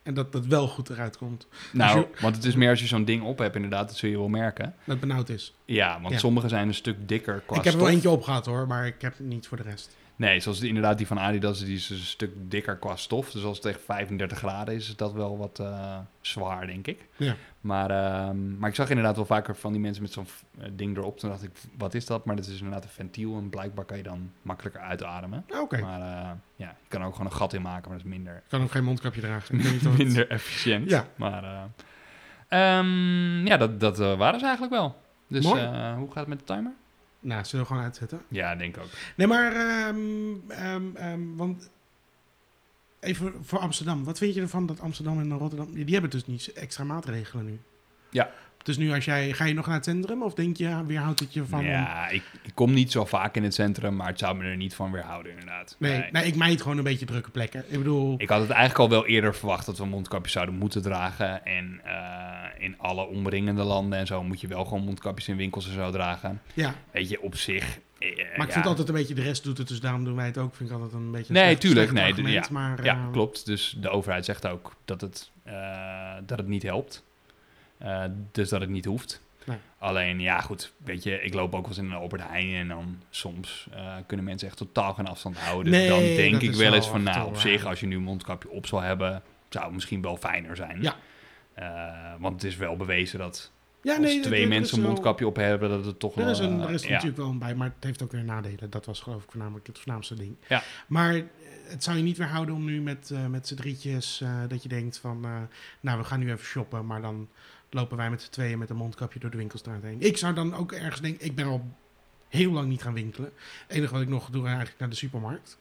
[0.04, 1.48] en dat dat wel goed eruit komt.
[1.72, 4.10] Nou, je- want het is meer als je zo'n ding op hebt inderdaad, dat zul
[4.10, 4.66] je wel merken.
[4.66, 5.54] Dat het benauwd is.
[5.66, 6.20] Ja, want Ja.
[6.20, 9.02] sommige zijn een stuk dikker qua ik heb er wel eentje opgehad hoor, maar ik
[9.02, 9.96] heb niet voor de rest.
[10.18, 13.32] Nee, zoals die, inderdaad die van Adidas, die is een stuk dikker qua stof.
[13.32, 17.08] Dus als het tegen 35 graden is, is dat wel wat eh, zwaar, denk ik.
[17.16, 17.36] Ja.
[17.62, 20.28] Maar, ehm, maar ik zag inderdaad wel vaker van die mensen met zo'n
[20.60, 21.20] eh, ding erop.
[21.20, 22.26] Toen dacht ik, wat is dat?
[22.26, 25.46] Maar dat is inderdaad een ventiel en blijkbaar kan je dan makkelijker uitademen.
[25.50, 27.98] Ah, Oké, Maar eh, ja, je kan er ook gewoon een gat in maken, maar
[27.98, 29.58] dat is minder, ik kan ook geen mondkapje dragen.
[29.62, 30.90] Het- minder efficiënt.
[30.90, 31.06] Ja.
[31.16, 34.96] Maar eh, ehm, ja, dat, dat waren ze eigenlijk wel.
[35.28, 36.72] Dus hoe gaat het met de timer?
[37.26, 38.22] Nou, zullen we gewoon uitzetten?
[38.28, 38.90] Ja, denk ik ook.
[39.16, 39.96] Nee, maar, ehm,
[40.48, 41.70] ehm, ehm, want
[43.00, 44.04] even voor Amsterdam.
[44.04, 47.46] Wat vind je ervan dat Amsterdam en Rotterdam, die, die hebben dus niet extra maatregelen
[47.46, 47.60] nu?
[48.10, 48.32] Ja.
[48.66, 51.20] Dus nu als jij, ga je nog naar het centrum of denk je, weer houdt
[51.20, 51.64] het je van...
[51.66, 54.56] Ja, ik, ik kom niet zo vaak in het centrum, maar het zou me er
[54.56, 55.76] niet van weerhouden, inderdaad.
[55.80, 56.26] Nee, nee.
[56.26, 57.64] ik meid gewoon een beetje drukke plekken.
[57.68, 60.82] Ik bedoel, Ik had het eigenlijk al wel eerder verwacht dat we mondkapjes zouden moeten
[60.82, 61.46] dragen.
[61.46, 65.68] En eh, in alle omringende landen en zo moet je wel gewoon mondkapjes in winkels
[65.68, 66.42] en zo dragen.
[66.54, 66.74] ja.
[66.92, 67.80] Weet je, op zich.
[68.00, 68.52] eh, Maar ik ja.
[68.54, 70.56] vind altijd een beetje, de rest doet het, dus daarom doen wij het ook.
[70.56, 72.44] Vind ik altijd een beetje een Nee, slecht- tuurlijk, slecht nee, ja.
[72.52, 73.46] maar, Ja, eh, klopt.
[73.46, 75.32] Dus de overheid zegt ook dat het,
[76.26, 77.04] dat het niet helpt.
[77.78, 79.24] Eh, dus dat het niet hoeft.
[79.46, 79.58] Nee.
[79.78, 80.72] Alleen, ja, goed.
[80.78, 83.96] Weet je, ik loop ook wel eens in een Albert Heijn en dan soms eh,
[84.06, 85.72] kunnen mensen echt totaal geen afstand houden.
[85.72, 88.50] Nee, dan denk ik wel eens van, nou, op zich, als je nu een mondkapje
[88.50, 90.82] op zou hebben, zou het misschien wel fijner zijn.
[90.82, 90.96] Ja.
[91.54, 94.84] Eh, want het is wel bewezen dat ja, als nee, twee er is mensen een
[94.84, 96.32] mondkapje op hebben, dat het toch Er wel...
[96.32, 96.90] is, een, er is ja.
[96.90, 98.70] natuurlijk wel een bij, maar het heeft ook weer nadelen.
[98.70, 100.36] Dat was geloof ik voornamelijk het voornaamste ding.
[100.48, 100.64] Ja.
[100.88, 101.22] Maar
[101.68, 105.26] het zou je niet weerhouden om nu met, met z'n drietjes, dat je denkt van,
[105.80, 107.28] nou we gaan nu even shoppen, maar dan
[107.76, 110.02] lopen wij met z'n tweeën met een mondkapje door de winkelstraat heen.
[110.02, 111.66] Ik zou dan ook ergens denken, ik ben al
[112.28, 113.32] heel lang niet gaan winkelen.
[113.68, 115.58] Het enige wat ik nog doe is eigenlijk naar de supermarkt.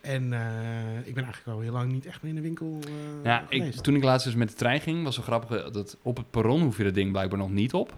[0.00, 3.24] En eh, ik ben eigenlijk al heel lang niet echt meer in de winkel eh,
[3.24, 5.96] Ja, ik, toen ik laatst dus met de trein ging, was zo grappig eh, dat
[6.02, 7.94] op het perron hoef je dat ding blijkbaar nog niet op.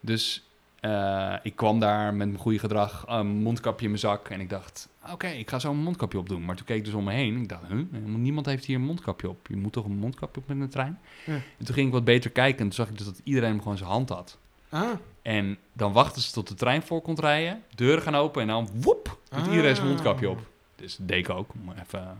[0.00, 0.49] Dus
[0.80, 4.28] eh, ik kwam daar met mijn goede gedrag, een mondkapje in mijn zak.
[4.28, 6.44] En ik dacht, oké, ik ga zo een mondkapje opdoen.
[6.44, 7.36] Maar toen keek ik dus om me heen.
[7.36, 9.46] Ik dacht, huh, niemand heeft hier een mondkapje op.
[9.48, 10.98] Je moet toch een mondkapje op met een trein?
[11.26, 11.32] Ja.
[11.32, 13.62] En toen ging ik wat beter kijken en toen zag ik dus dat iedereen hem
[13.62, 14.38] gewoon zijn hand had.
[14.68, 14.88] Ah,
[15.22, 17.62] En dan wachten ze tot de trein voor kon rijden.
[17.74, 19.50] Deuren gaan open en dan woep, doet Ah.
[19.52, 20.38] iedereen zijn mondkapje op.
[20.80, 22.18] Dus dat deed ik ook, om even,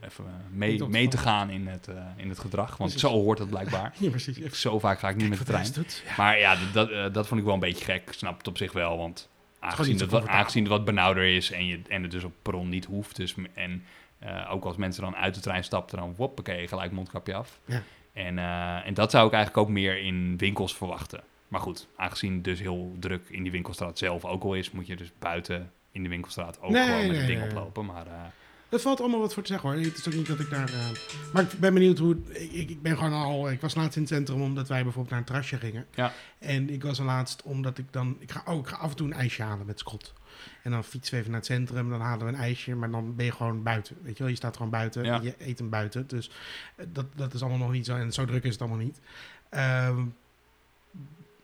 [0.00, 0.24] even.
[0.50, 2.76] mee, mee te gaan in het, eh, in het gedrag.
[2.76, 3.00] Want Precies.
[3.00, 3.94] zo hoort het blijkbaar.
[3.98, 4.38] Ja, precies.
[4.38, 5.72] Even Zo vaak ga ik niet met de trein.
[5.74, 5.82] Ja.
[6.16, 8.02] Maar ja, dat, dat, eh, dat vond ik wel een beetje gek.
[8.06, 9.28] Ik snap het op zich wel, want
[9.58, 12.68] aangezien het, wat, aangezien het wat benauwder is en, je, en het dus op perron
[12.68, 13.16] niet hoeft.
[13.16, 13.84] Dus, en
[14.18, 17.60] eh, ook als mensen dan uit de trein stapten, dan woppakee, gelijk mondkapje af.
[17.64, 17.82] Ja.
[18.12, 18.38] En,
[18.84, 21.22] en dat zou ik eigenlijk ook meer in winkels verwachten.
[21.48, 24.86] Maar goed, aangezien het dus heel druk in die winkelstraat zelf ook al is, moet
[24.86, 27.48] je dus buiten in de winkelstraat ook Nee, gewoon met nee, het ding nee.
[27.48, 27.84] oplopen.
[27.86, 28.12] Maar eh,
[28.68, 29.78] Dat valt allemaal wat voor te zeggen hoor.
[29.80, 30.68] Het is ook niet dat ik daar.
[30.68, 30.88] eh,
[31.32, 32.16] Maar ik ben benieuwd hoe.
[32.32, 33.50] Ik, ik, ben gewoon al.
[33.50, 35.86] Ik was laatst in het centrum omdat wij bijvoorbeeld naar een terrasje gingen.
[35.94, 36.12] Ja.
[36.38, 38.16] En ik was er laatst omdat ik dan.
[38.18, 40.12] Ik ga, oh, ik ga af en toe een ijsje halen met Scott.
[40.62, 41.90] En dan fietsen we even naar het centrum.
[41.90, 42.74] Dan halen we een ijsje.
[42.74, 43.96] Maar dan ben je gewoon buiten.
[44.02, 45.04] Weet je wel, je staat gewoon buiten.
[45.04, 45.20] Ja.
[45.22, 46.06] Je eet hem buiten.
[46.06, 46.30] Dus
[46.76, 47.96] eh, dat, dat is allemaal nog niet zo.
[47.96, 49.00] En zo druk is het allemaal niet.
[49.48, 50.04] Ehm,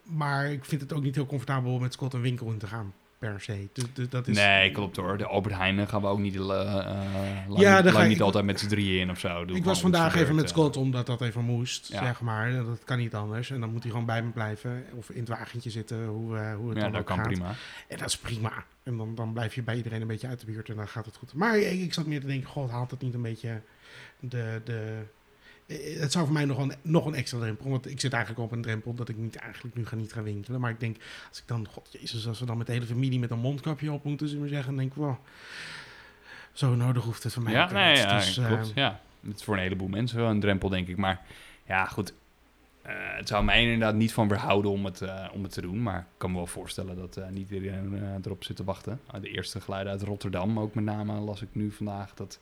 [0.03, 2.67] maar ik vind het ook niet heel comfortabel om met Scott een winkel in te
[2.67, 2.93] gaan.
[3.31, 3.69] Per se.
[3.73, 5.19] Dus, dus dat is, nee, klopt hoor.
[5.19, 6.59] De Albert Heijn gaan we ook niet, eh lang,
[7.61, 9.45] Ja, daar lang ga ik- niet altijd met z'n drieën in of zo.
[9.45, 11.99] Doe Ik was vandaag even met Scott omdat dat even moest, Ja.
[12.05, 12.53] zeg maar.
[12.53, 13.51] Dat kan niet anders.
[13.51, 14.85] En dan moet hij gewoon bij me blijven.
[14.95, 17.27] Of in het wagentje zitten, hoe, eh, hoe het Ja, dan dat ook kan gaat.
[17.27, 17.55] prima.
[17.89, 18.53] En dat is prima.
[18.83, 21.07] En dan, dan blijf je bij iedereen een beetje uit de buurt en dan gaat
[21.07, 21.35] het goed.
[21.35, 23.61] Maar ik, ik zat meer te denken, god, haalt het niet een beetje
[24.21, 24.61] de...
[24.65, 25.03] de
[25.67, 27.71] het zou voor mij nog een, nog een extra drempel.
[27.71, 30.23] Want ik zit eigenlijk op een drempel dat ik niet eigenlijk nu ga niet gaan
[30.23, 30.61] winkelen.
[30.61, 30.97] Maar ik denk,
[31.29, 33.93] als ik dan, god jezus, als we dan met de hele familie met een mondkapje
[33.93, 35.17] op moeten, zullen we zeggen, dan denk ik, wow,
[36.53, 37.99] zo nodig hoeft het voor mij Ja, ook nee, niet.
[37.99, 38.73] ja, Dus, eh, klopt.
[38.75, 40.97] Ja, het is voor een heleboel mensen wel een drempel, denk ik.
[40.97, 41.21] Maar
[41.67, 42.13] ja, goed.
[42.83, 45.83] Eh, het zou mij inderdaad niet van weerhouden om het, eh, om het te doen.
[45.83, 49.01] Maar ik kan me wel voorstellen dat eh, niet iedereen eh, erop zit te wachten.
[49.21, 52.15] De eerste geluiden uit Rotterdam, ook met name, las ik nu vandaag.
[52.15, 52.39] Dat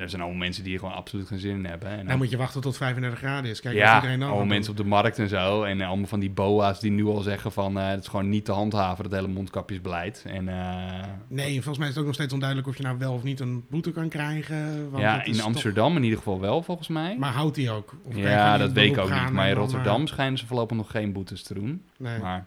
[0.00, 1.88] er zijn allemaal mensen die er gewoon absoluut geen zin in hebben.
[1.88, 3.60] En Dan moet je wachten tot 35 graden is.
[3.60, 5.62] Kijk, ja, iedereen dan allemaal mensen op de markt en zo.
[5.62, 7.78] En allemaal van die boa's die nu al zeggen van...
[7.78, 10.24] eh, het is gewoon niet te handhaven, dat hele mondkapjesbeleid.
[10.26, 11.04] En eh.
[11.28, 13.40] Nee, volgens mij is het ook nog steeds onduidelijk of je nou wel of niet
[13.40, 14.90] een boete kan krijgen.
[14.90, 17.16] Want ja, in toch- Amsterdam in ieder geval wel, volgens mij.
[17.18, 17.94] Maar houdt die ook?
[18.04, 19.30] Of ja, dat weet ik ook niet.
[19.30, 21.82] Maar in Rotterdam eh, schijnen ze voorlopig nog geen boetes te doen.
[21.98, 22.18] nee.
[22.18, 22.46] Maar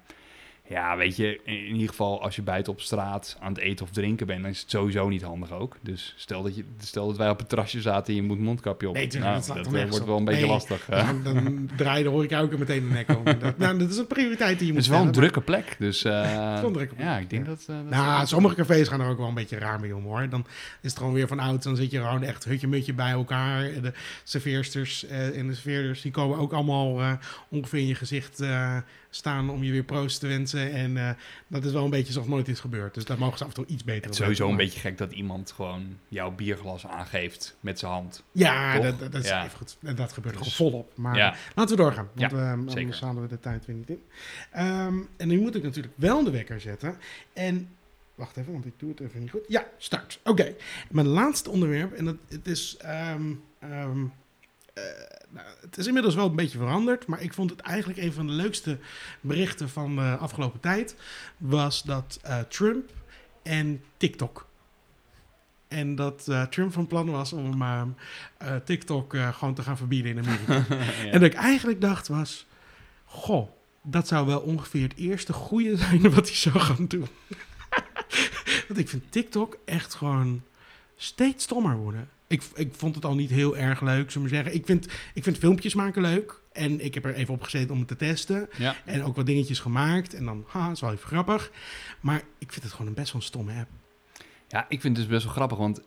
[0.67, 3.91] ja, weet je, in ieder geval als je buiten op straat aan het eten of
[3.91, 5.75] drinken bent, dan is het sowieso niet handig ook.
[5.81, 8.89] Dus stel dat, je, stel dat wij op het terrasje zaten en je moet mondkapje
[8.89, 8.93] op.
[8.95, 10.49] Nee, tuurlijk, nou, dat eh, wordt wel een beetje Nee.
[10.49, 10.85] lastig.
[10.85, 13.23] Dan, dan draai je de horeca ook meteen de nek om.
[13.39, 15.75] Dat, nou, dat is een prioriteit die je Het moet is wel een drukke plek,
[15.79, 17.49] dus eh, is wel een drukke plek, ja, ik denk ja.
[17.49, 17.65] dat...
[17.67, 20.29] eh, Nou, sommige cafés gaan er ook wel een beetje raar mee om hoor.
[20.29, 20.45] Dan
[20.81, 21.63] is het gewoon weer van oud.
[21.63, 23.61] Dan zit je gewoon echt hutje-mutje bij elkaar.
[23.81, 23.93] De
[24.23, 27.11] serveersters eh, en de serveerders die komen ook allemaal eh,
[27.49, 28.77] ongeveer in je gezicht eh,
[29.15, 30.71] staan om je weer proost te wensen.
[30.71, 31.09] En eh,
[31.47, 32.93] dat is wel een beetje zoals nooit is gebeurd.
[32.93, 34.79] Dus daar mogen ze af en toe iets beter Het is op sowieso een beetje
[34.79, 38.23] gek dat iemand gewoon jouw bierglas aangeeft met zijn hand.
[38.31, 39.45] Ja, dat, dat, dat is Ja.
[39.45, 39.77] even goed.
[39.81, 40.91] En dat gebeurt Dus- gewoon volop.
[40.97, 41.35] Maar Ja.
[41.55, 42.09] laten we doorgaan.
[42.15, 44.01] Want Ja, anders halen we de tijd weer niet in.
[44.51, 46.95] Ehm, en nu moet ik natuurlijk wel de wekker zetten.
[47.33, 47.69] En
[48.15, 49.45] wacht even, want ik doe het even niet goed.
[49.47, 50.19] Ja, start.
[50.23, 50.53] Oké.
[50.91, 51.93] Mijn laatste onderwerp.
[51.93, 52.77] En dat, het is...
[52.77, 53.99] ehm, ehm,
[54.73, 54.83] eh,
[55.29, 58.27] nou, het is inmiddels wel een beetje veranderd, maar ik vond het eigenlijk een van
[58.27, 58.77] de leukste
[59.21, 60.95] berichten van de afgelopen tijd.
[61.37, 62.89] Was dat eh, Trump
[63.43, 64.47] en TikTok.
[65.73, 67.87] En dat eh, Trump van plan was om ehm,
[68.37, 70.65] eh, TikTok eh, gewoon te gaan verbieden in Amerika.
[71.03, 71.11] Ja.
[71.11, 72.45] En dat ik eigenlijk dacht was...
[73.05, 73.49] Goh,
[73.81, 77.07] dat zou wel ongeveer het eerste goede zijn wat hij zou gaan doen.
[78.67, 80.41] Want ik vind TikTok echt gewoon
[80.95, 82.09] steeds stommer worden.
[82.27, 84.53] Ik, ik vond het al niet heel erg leuk, zullen we zeggen.
[84.53, 86.41] Ik vind, ik vind filmpjes maken leuk.
[86.51, 88.49] En ik heb er even op gezeten om het te testen.
[88.57, 88.75] ja.
[88.85, 90.13] En ook wat dingetjes gemaakt.
[90.13, 91.51] En dan, haha, is wel even grappig.
[91.99, 93.69] Maar ik vind het gewoon een best wel een stomme app.
[94.47, 95.81] Ja, ik vind het dus best wel grappig, want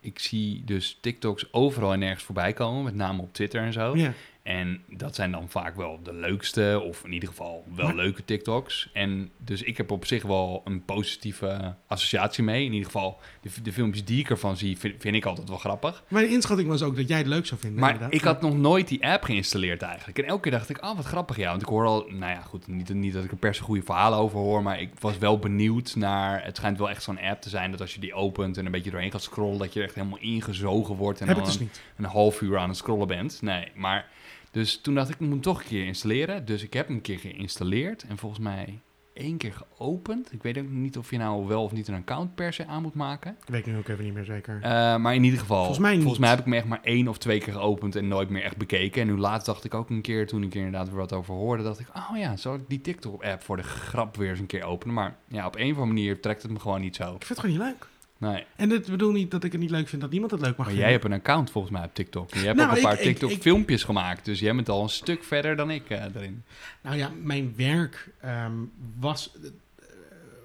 [0.00, 3.96] ik zie dus TikToks overal en nergens voorbij komen, met name op Twitter en zo.
[3.96, 4.12] Ja.
[4.42, 8.24] En dat zijn dan vaak wel de leukste, of in ieder geval wel Maar- leuke
[8.24, 8.90] TikToks.
[8.92, 12.64] En dus ik heb op zich wel een positieve associatie mee.
[12.64, 15.58] In ieder geval, de, de filmpjes die ik ervan zie, vind, vind ik altijd wel
[15.58, 16.04] grappig.
[16.08, 17.80] Mijn inschatting was ook dat jij het leuk zou vinden.
[17.80, 18.14] Maar inderdaad.
[18.14, 20.18] ik had nog nooit die app geïnstalleerd eigenlijk.
[20.18, 21.50] En elke keer dacht ik, oh wat grappig ja.
[21.50, 23.82] Want ik hoor al, nou ja goed, niet, niet dat ik er per se goede
[23.82, 24.62] verhalen over hoor.
[24.62, 27.80] Maar ik was wel benieuwd naar, het schijnt wel echt zo'n app te zijn dat
[27.80, 30.94] als je die opent en een beetje doorheen gaat scrollen, dat je echt helemaal ingezogen
[30.94, 31.20] wordt.
[31.20, 33.42] En Heb dan dus een, een half uur aan het scrollen bent.
[33.42, 34.06] Nee, maar
[34.50, 36.44] dus toen dacht ik, ik moet hem toch een keer installeren.
[36.44, 38.80] Dus ik heb hem een keer geïnstalleerd en volgens mij
[39.12, 40.32] één keer geopend.
[40.32, 42.82] Ik weet ook niet of je nou wel of niet een account per se aan
[42.82, 43.36] moet maken.
[43.46, 44.58] Ik weet nu ook even niet meer zeker.
[44.62, 47.40] Eh, maar in ieder geval, Volgens mij heb ik me echt maar één of twee
[47.40, 49.00] keer geopend en nooit meer echt bekeken.
[49.02, 51.34] En nu laatst dacht ik ook een keer, toen ik er inderdaad weer wat over
[51.34, 54.46] hoorde, dacht ik, oh ja, zou ik die TikTok-app voor de grap weer eens een
[54.46, 54.94] keer openen?
[54.94, 57.04] Maar ja, op een of andere manier trekt het me gewoon niet zo.
[57.04, 57.88] Ik vind het gewoon niet leuk.
[58.20, 58.44] Nee.
[58.56, 60.58] En dit bedoel niet dat ik het niet leuk vind dat niemand het leuk mag
[60.58, 60.84] Maar vinden.
[60.84, 62.30] jij hebt een account volgens mij op TikTok.
[62.30, 64.24] En je hebt Nou, ook een ik- paar ik- TikTok-filmpjes gemaakt.
[64.24, 66.42] Dus jij bent al een stuk verder dan ik eh daarin.
[66.80, 68.52] Nou ja, mijn werk ehm,
[68.98, 69.30] was...
[69.42, 69.48] eh,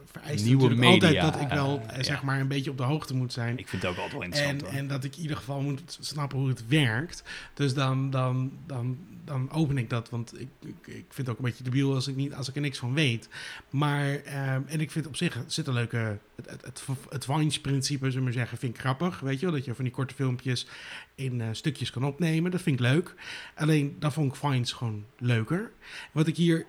[0.05, 2.25] vereist Nieuwe natuurlijk media, altijd dat ik wel, eh, zeg ja.
[2.25, 3.57] maar, een beetje op de hoogte moet zijn.
[3.57, 4.79] Ik vind het ook altijd wel En, interessant hoor.
[4.79, 7.23] en dat ik in ieder geval moet snappen hoe het werkt.
[7.53, 10.09] Dus dan, dan, dan, dan open ik dat.
[10.09, 12.55] Want ik, ik, ik vind het ook een beetje debiel als ik, niet, als ik
[12.55, 13.29] er niks van weet.
[13.69, 16.17] Maar, ehm, en ik vind op zich, zit een leuke...
[16.35, 19.19] Het, het, het, Vines-principe, zullen we zeggen, vind ik grappig.
[19.19, 20.67] Weet je wel, dat je van die korte filmpjes
[21.15, 22.51] in eh, stukjes kan opnemen.
[22.51, 23.15] Dat vind ik leuk.
[23.55, 25.71] Alleen, dat vond ik Vines gewoon leuker.
[26.11, 26.65] Wat ik hier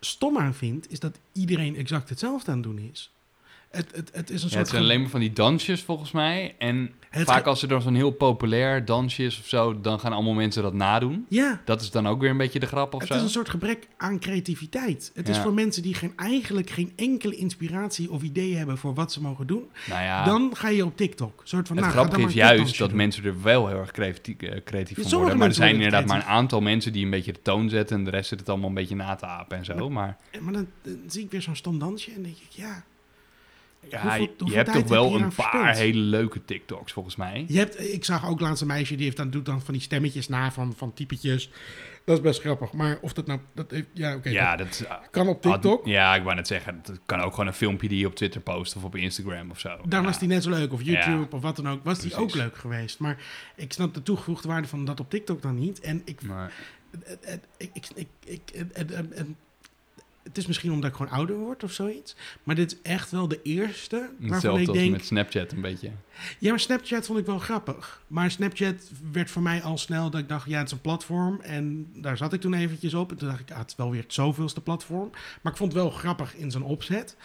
[0.00, 3.13] stom aan vind, is dat iedereen exact hetzelfde aan het doen is.
[3.74, 4.60] Het, het, het is een soort...
[4.60, 6.54] het zijn alleen maar van die dansjes volgens mij.
[6.58, 10.12] En Het vaak als er dan zo'n heel populair dansje is of zo, dan gaan
[10.12, 11.26] allemaal mensen dat nadoen.
[11.28, 13.14] Ja, Dat is dan ook weer een beetje de grap of het zo.
[13.16, 15.10] is een soort gebrek aan creativiteit.
[15.14, 19.12] Het is voor mensen die geen, eigenlijk geen enkele inspiratie of idee hebben voor wat
[19.12, 19.64] ze mogen doen.
[19.88, 21.40] Nou ja, Dan ga je op TikTok.
[21.44, 22.96] Soort van, het nou, grappige is maar juist dat doen.
[22.96, 25.38] mensen er wel heel erg creatief, eh, creatief van worden.
[25.38, 28.04] Maar er zijn inderdaad maar een aantal mensen die een beetje de toon zetten en
[28.04, 29.90] de rest zit het allemaal een beetje na te apen en zo.
[29.90, 32.84] Maar Maar dan, dan zie ik weer zo'n stom dansje en denk ik, ja...
[33.90, 35.76] ja, Hoeveel- je- hoeveel je hebt toch wel een paar verspild?
[35.76, 37.44] hele leuke TikToks volgens mij.
[37.48, 39.82] Je hebt, ik zag ook laatst een meisje die heeft dan, doet dan van die
[39.82, 41.50] stemmetjes na van, van typetjes.
[42.04, 42.72] Dat is best grappig.
[42.72, 43.40] Maar of dat nou...
[43.54, 44.28] Dat heeft, ja, oké.
[44.28, 45.80] Ja, dat dat is- kan op TikTok.
[45.80, 48.14] Ah, Ja, ik wou net zeggen, het kan ook gewoon een filmpje die je op
[48.14, 49.76] Twitter post of op Instagram of zo.
[49.88, 50.06] Dan ja.
[50.06, 50.72] was die net zo leuk.
[50.72, 51.26] Of YouTube Ja.
[51.30, 51.84] of wat dan ook.
[51.84, 52.98] Was die ook leuk geweest.
[52.98, 53.16] Maar
[53.56, 55.80] ik snap de toegevoegde waarde van dat op TikTok dan niet.
[55.80, 56.22] En ik...
[56.22, 56.52] Maar,
[57.56, 58.64] ik, ik, ik, ik,
[60.24, 62.16] het, is misschien omdat ik gewoon ouder word of zoiets.
[62.42, 64.90] Maar dit is echt wel de eerste waarvan hetzelfde ik als denk...
[64.90, 65.90] met Snapchat een beetje.
[66.38, 68.02] Ja, maar Snapchat vond ik wel grappig.
[68.06, 71.40] Maar Snapchat werd voor mij al snel dat ik dacht, ja, het is een platform.
[71.40, 73.10] En daar zat ik toen eventjes op.
[73.10, 75.10] En toen dacht ik, ah, het is wel weer het zoveelste platform.
[75.42, 77.16] Maar ik vond het wel grappig in zijn opzet.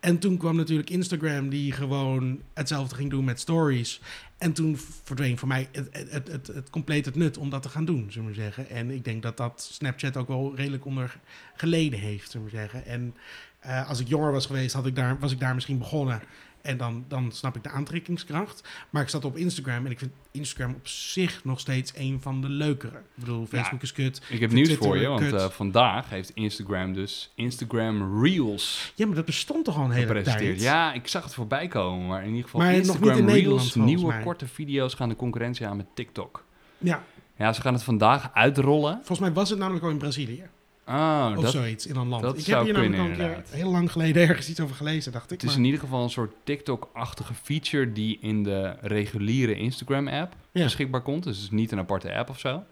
[0.00, 4.00] En toen kwam natuurlijk Instagram, die gewoon hetzelfde ging doen met stories.
[4.38, 7.68] En toen verdween voor mij het, het, het, het, compleet het nut om dat te
[7.68, 8.68] gaan doen, zullen we zeggen.
[8.70, 11.18] En ik denk dat dat Snapchat ook wel redelijk onder
[11.54, 12.86] geleden heeft, zullen we zeggen.
[12.86, 13.14] En
[13.58, 16.22] eh, als ik jonger was geweest, had ik daar, was ik daar misschien begonnen.
[16.68, 18.68] En dan, dan snap ik de aantrekkingskracht.
[18.90, 22.40] Maar ik zat op Instagram en ik vind Instagram op zich nog steeds een van
[22.40, 22.96] de leukere.
[22.96, 24.22] Ik bedoel, Facebook is kut.
[24.28, 29.16] Ik heb nieuws voor je, want eh, vandaag heeft Instagram dus Instagram Reels Ja, maar
[29.16, 30.60] dat bestond toch al een hele tijd?
[30.60, 34.06] Ja, ik zag het voorbij komen, maar in ieder geval Maar Instagram in Reels, nieuwe
[34.06, 34.22] mij.
[34.22, 36.44] korte video's gaan de concurrentie aan met TikTok.
[36.78, 37.02] Ja,
[37.36, 38.94] Ja, ze gaan het vandaag uitrollen.
[38.94, 40.42] volgens mij was het namelijk al in Brazilië.
[40.88, 42.22] Ah, of dat, zoiets, in een land.
[42.22, 45.12] dat ik heb hier namelijk al een keer heel lang geleden ergens iets over gelezen,
[45.12, 45.30] dacht ik.
[45.30, 50.34] het is maar- in ieder geval een soort TikTok-achtige feature die in de reguliere Instagram-app
[50.52, 50.62] Ja.
[50.62, 51.24] beschikbaar komt.
[51.24, 52.62] Dus het is niet een aparte app of zo.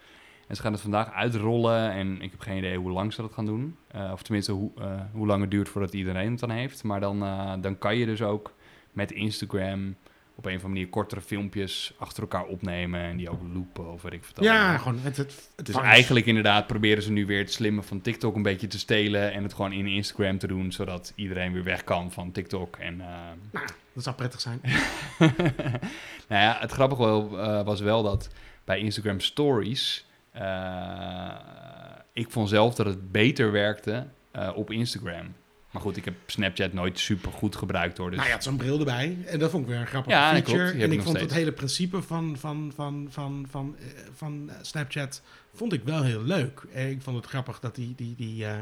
[0.48, 3.32] En ze gaan het vandaag uitrollen en ik heb geen idee hoe lang ze dat
[3.32, 3.76] gaan doen.
[3.88, 6.82] Eh, of tenminste, hoe, eh, hoe lang het duurt voordat iedereen het dan heeft.
[6.82, 8.52] Maar dan, eh, dan kan je dus ook
[8.92, 9.94] met Instagram
[10.38, 13.00] op een of andere manier kortere filmpjes achter elkaar opnemen.
[13.00, 14.78] En die ook loopen of weet ik wat Ja, allemaal.
[14.78, 18.34] gewoon het, het, het Dus eigenlijk inderdaad proberen ze nu weer het slimme van TikTok
[18.34, 19.32] een beetje te stelen.
[19.32, 22.76] En het gewoon in Instagram te doen, zodat iedereen weer weg kan van TikTok.
[22.76, 23.06] En eh,
[23.52, 24.60] Nou, dat zou prettig zijn.
[26.28, 28.28] nou ja, het grappige wel, eh, was wel dat
[28.64, 30.06] bij Instagram Stories.
[30.32, 31.30] eh,
[32.12, 34.06] ik vond zelf dat het beter werkte
[34.54, 35.34] op Instagram.
[35.76, 38.10] Maar goed, ik heb Snapchat nooit super goed gebruikt hoor.
[38.10, 39.16] Dus Nou ja, zo'n bril erbij.
[39.26, 40.70] En dat vond ik weer een Ja, dat feature.
[40.70, 40.82] klopt.
[40.82, 45.22] En ik vond het hele principe van, van, van, van, van, eh, van Snapchat
[45.54, 46.62] vond ik wel heel leuk.
[46.72, 48.58] Eh, ik vond het grappig dat die, die, die, eh,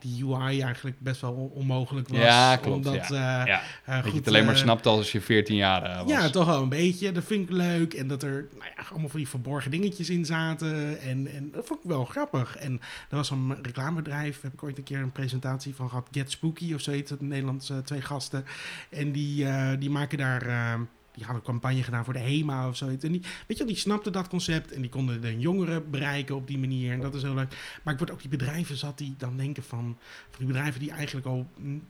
[0.00, 2.18] die UI eigenlijk best wel on- onmogelijk was.
[2.18, 3.40] Ja, klopt, Omdat, ja.
[3.40, 5.96] eh, ja, eh, dat je goed, het alleen maar eh, snapt als je 14 jaar
[6.04, 6.10] was.
[6.10, 7.12] Ja, toch wel een beetje.
[7.12, 7.94] Dat vind ik leuk.
[7.94, 11.00] En dat er nou ja, allemaal van die verborgen dingetjes in zaten.
[11.00, 12.56] En, en dat vond ik wel grappig.
[12.56, 12.80] En
[13.10, 16.08] er was een reclamebedrijf, heb ik ooit een keer een presentatie van gehad.
[16.10, 17.10] Get Spooky of zoiets.
[17.10, 18.44] Het Nederlandse twee gasten.
[18.90, 20.78] En die, eh, die maken daar...
[21.16, 23.04] die hadden een campagne gedaan voor de HEMA of zoiets.
[23.04, 24.72] En die, weet je wel, die snapten dat concept.
[24.72, 26.92] En die konden de jongeren bereiken op die manier.
[26.92, 27.80] En dat is heel leuk.
[27.82, 29.98] Maar ik word ook die bedrijven zat die dan denken van...
[30.30, 31.46] Van die bedrijven die eigenlijk al...
[31.58, 31.82] mm,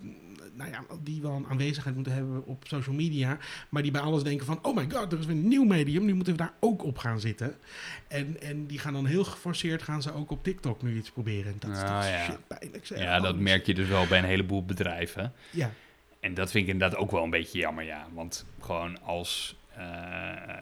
[0.54, 3.38] Nou ja, die wel een aanwezigheid moeten hebben op social media.
[3.68, 4.58] Maar die bij alles denken van...
[4.62, 6.04] Oh my god, er is weer een nieuw medium.
[6.04, 7.54] Nu moeten we daar ook op gaan zitten.
[8.08, 9.82] En, en die gaan dan heel geforceerd...
[9.82, 11.52] gaan ze ook op TikTok nu iets proberen.
[11.52, 12.24] En dat is toch ja.
[12.24, 12.86] shit pijnlijk.
[12.86, 12.98] zeg.
[12.98, 15.32] Ja, dat merk je dus wel bij een heleboel bedrijven.
[15.50, 15.70] Ja,
[16.26, 18.06] En dat vind ik inderdaad ook wel een beetje jammer, ja.
[18.14, 19.84] Want gewoon als, eh,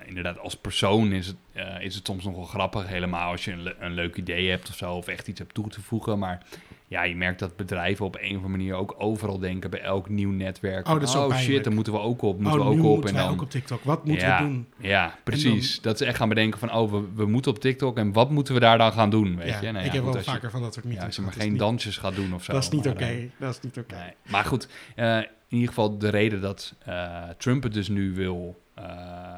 [0.07, 2.87] inderdaad, als persoon is het, eh, is het soms nog wel grappig.
[2.87, 5.55] Helemaal als je een, le- een leuk idee hebt of zo, of echt iets hebt
[5.55, 6.19] toe te voegen.
[6.19, 6.43] Maar
[6.89, 10.09] ja, je merkt dat bedrijven op een of andere manier ook overal denken bij elk
[10.09, 10.89] nieuw netwerk.
[10.89, 11.65] Oh, dat is oh shit, pijnlijk.
[11.65, 12.95] daar moeten we ook op, moeten oh, we ook op.
[12.95, 13.83] moeten En dan, ook op TikTok.
[13.85, 14.39] Wat moeten Ja.
[14.43, 14.67] we doen?
[14.79, 15.81] ja, precies.
[15.81, 18.55] Dat ze echt gaan bedenken van, oh, we, we moeten op TikTok en wat moeten
[18.55, 19.71] we daar dan gaan doen, weet ja, je?
[19.73, 21.47] Nou ik ja, heb wel je- vaker van dat soort ja, meetings als je maar
[21.47, 22.53] geen dansjes gaat doen of zo.
[22.53, 23.05] Dat is niet oké.
[23.05, 23.95] eh, Dat is niet oké.
[23.95, 24.13] Nee.
[24.29, 25.19] Maar goed, eh,
[25.55, 28.61] in ieder geval de reden dat eh, Trump het dus nu wil...
[28.75, 28.85] eh,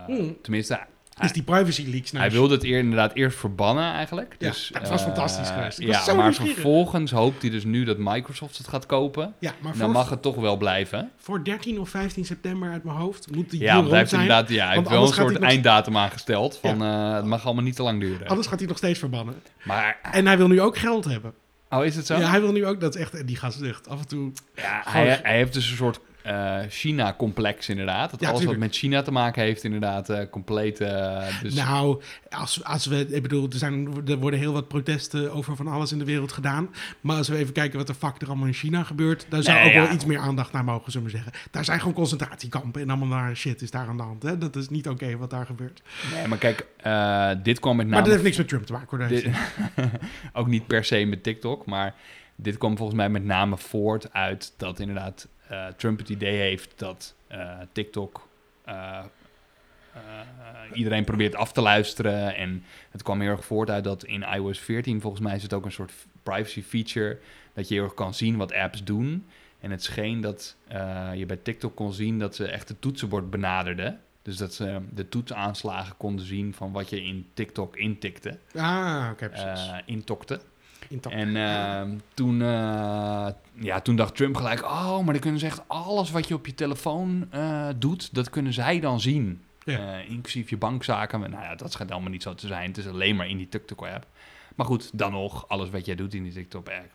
[0.07, 0.37] Hmm.
[0.43, 0.79] Tenminste,
[1.23, 4.37] Is die privacy leaks nou hij wilde het eer, inderdaad eerst verbannen eigenlijk.
[4.39, 5.79] Ja, Dus, dat was eh, fantastisch geweest.
[5.79, 6.55] Ik was Ja, zo maar nieuwsgierig.
[6.55, 9.35] vervolgens hoopt hij dus nu dat Microsoft het gaat kopen.
[9.39, 11.11] Ja, maar Dan mag het toch wel blijven.
[11.17, 14.21] voor 13 of 15 september uit mijn hoofd moet die Ja, deal rond heeft zijn.
[14.23, 16.59] inderdaad ja, hij heeft wel een gaat soort nog- einddatum aangesteld.
[16.63, 18.27] Van eh, het mag allemaal niet te lang duren.
[18.29, 19.35] Anders gaat hij nog steeds verbannen.
[19.65, 21.33] Maar, En hij wil nu ook geld hebben.
[21.71, 22.19] oh is het zo?
[22.19, 23.89] Ja, hij wil nu ook, dat is echt, die gastzucht.
[23.89, 28.11] Af en toe, Ja, Gewoon- hij, hij heeft dus een soort eh, China-complex inderdaad.
[28.11, 28.61] Dat Ja, alles tuurlijk.
[28.61, 30.81] wat met China te maken heeft inderdaad eh, compleet...
[30.81, 35.33] eh, dus, Nou, als, als we, ik bedoel, er, zijn, er worden heel wat protesten
[35.33, 36.69] over van alles in de wereld gedaan.
[37.01, 39.57] Maar als we even kijken wat de fuck er allemaal in China gebeurt, daar zou
[39.59, 39.83] Nee, ook ja.
[39.83, 41.33] wel iets meer aandacht naar mogen, zullen we zeggen.
[41.51, 44.23] Daar zijn gewoon concentratiekampen en allemaal naar shit is daar aan de hand.
[44.23, 44.39] Hè?
[44.39, 45.83] Dat is niet oké wat daar gebeurt.
[46.15, 46.67] nee, maar kijk,
[47.45, 48.03] dit kwam met Maar name...
[48.03, 49.09] dat heeft niks met Trump te maken, hoor.
[49.09, 49.27] dit-
[50.33, 51.95] ook niet per se met TikTok, maar
[52.37, 56.79] dit kwam volgens mij met name voort uit dat inderdaad eh, Trump het idee heeft
[56.79, 58.29] dat eh, TikTok
[58.65, 59.05] eh,
[60.73, 62.35] iedereen probeert af te luisteren.
[62.37, 65.53] En het kwam heel erg voort uit dat in iOS 14 volgens mij is het
[65.53, 65.93] ook een soort
[66.23, 67.19] privacy feature
[67.53, 69.27] dat je heel erg kan zien wat apps doen.
[69.61, 70.57] En het scheen dat
[71.15, 74.01] je bij TikTok kon zien dat ze echt het toetsenbord benaderden.
[74.23, 79.29] Dus dat ze de toetsaanslagen konden zien van wat je in TikTok intikte, Ah, oké,
[79.29, 79.71] precies.
[79.85, 80.41] intokte.
[80.89, 81.15] Intact.
[81.15, 85.63] En ehm, toen, eh, ja, toen dacht Trump gelijk, oh, maar dan kunnen ze echt
[85.67, 89.43] alles wat je op je telefoon eh, doet, dat kunnen zij dan zien.
[89.65, 89.99] Ja.
[89.99, 91.21] Eh, inclusief je bankzaken.
[91.21, 92.69] Maar Nou ja, dat schijnt allemaal niet zo te zijn.
[92.69, 94.07] Het is alleen maar in die TikTok-app.
[94.55, 96.93] Maar goed, dan nog, alles wat jij doet in die TikTok-app,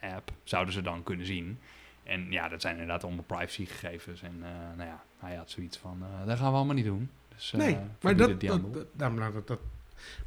[0.00, 1.58] app, zouden ze dan kunnen zien.
[2.02, 4.22] En ja, dat zijn inderdaad allemaal privacygegevens.
[4.22, 4.38] En
[4.76, 7.10] nou ja, hij had zoiets van, dat gaan we allemaal niet doen.
[7.34, 8.60] Dus, nee, maar dat, dat,
[8.92, 9.58] nou, nou, dat, dat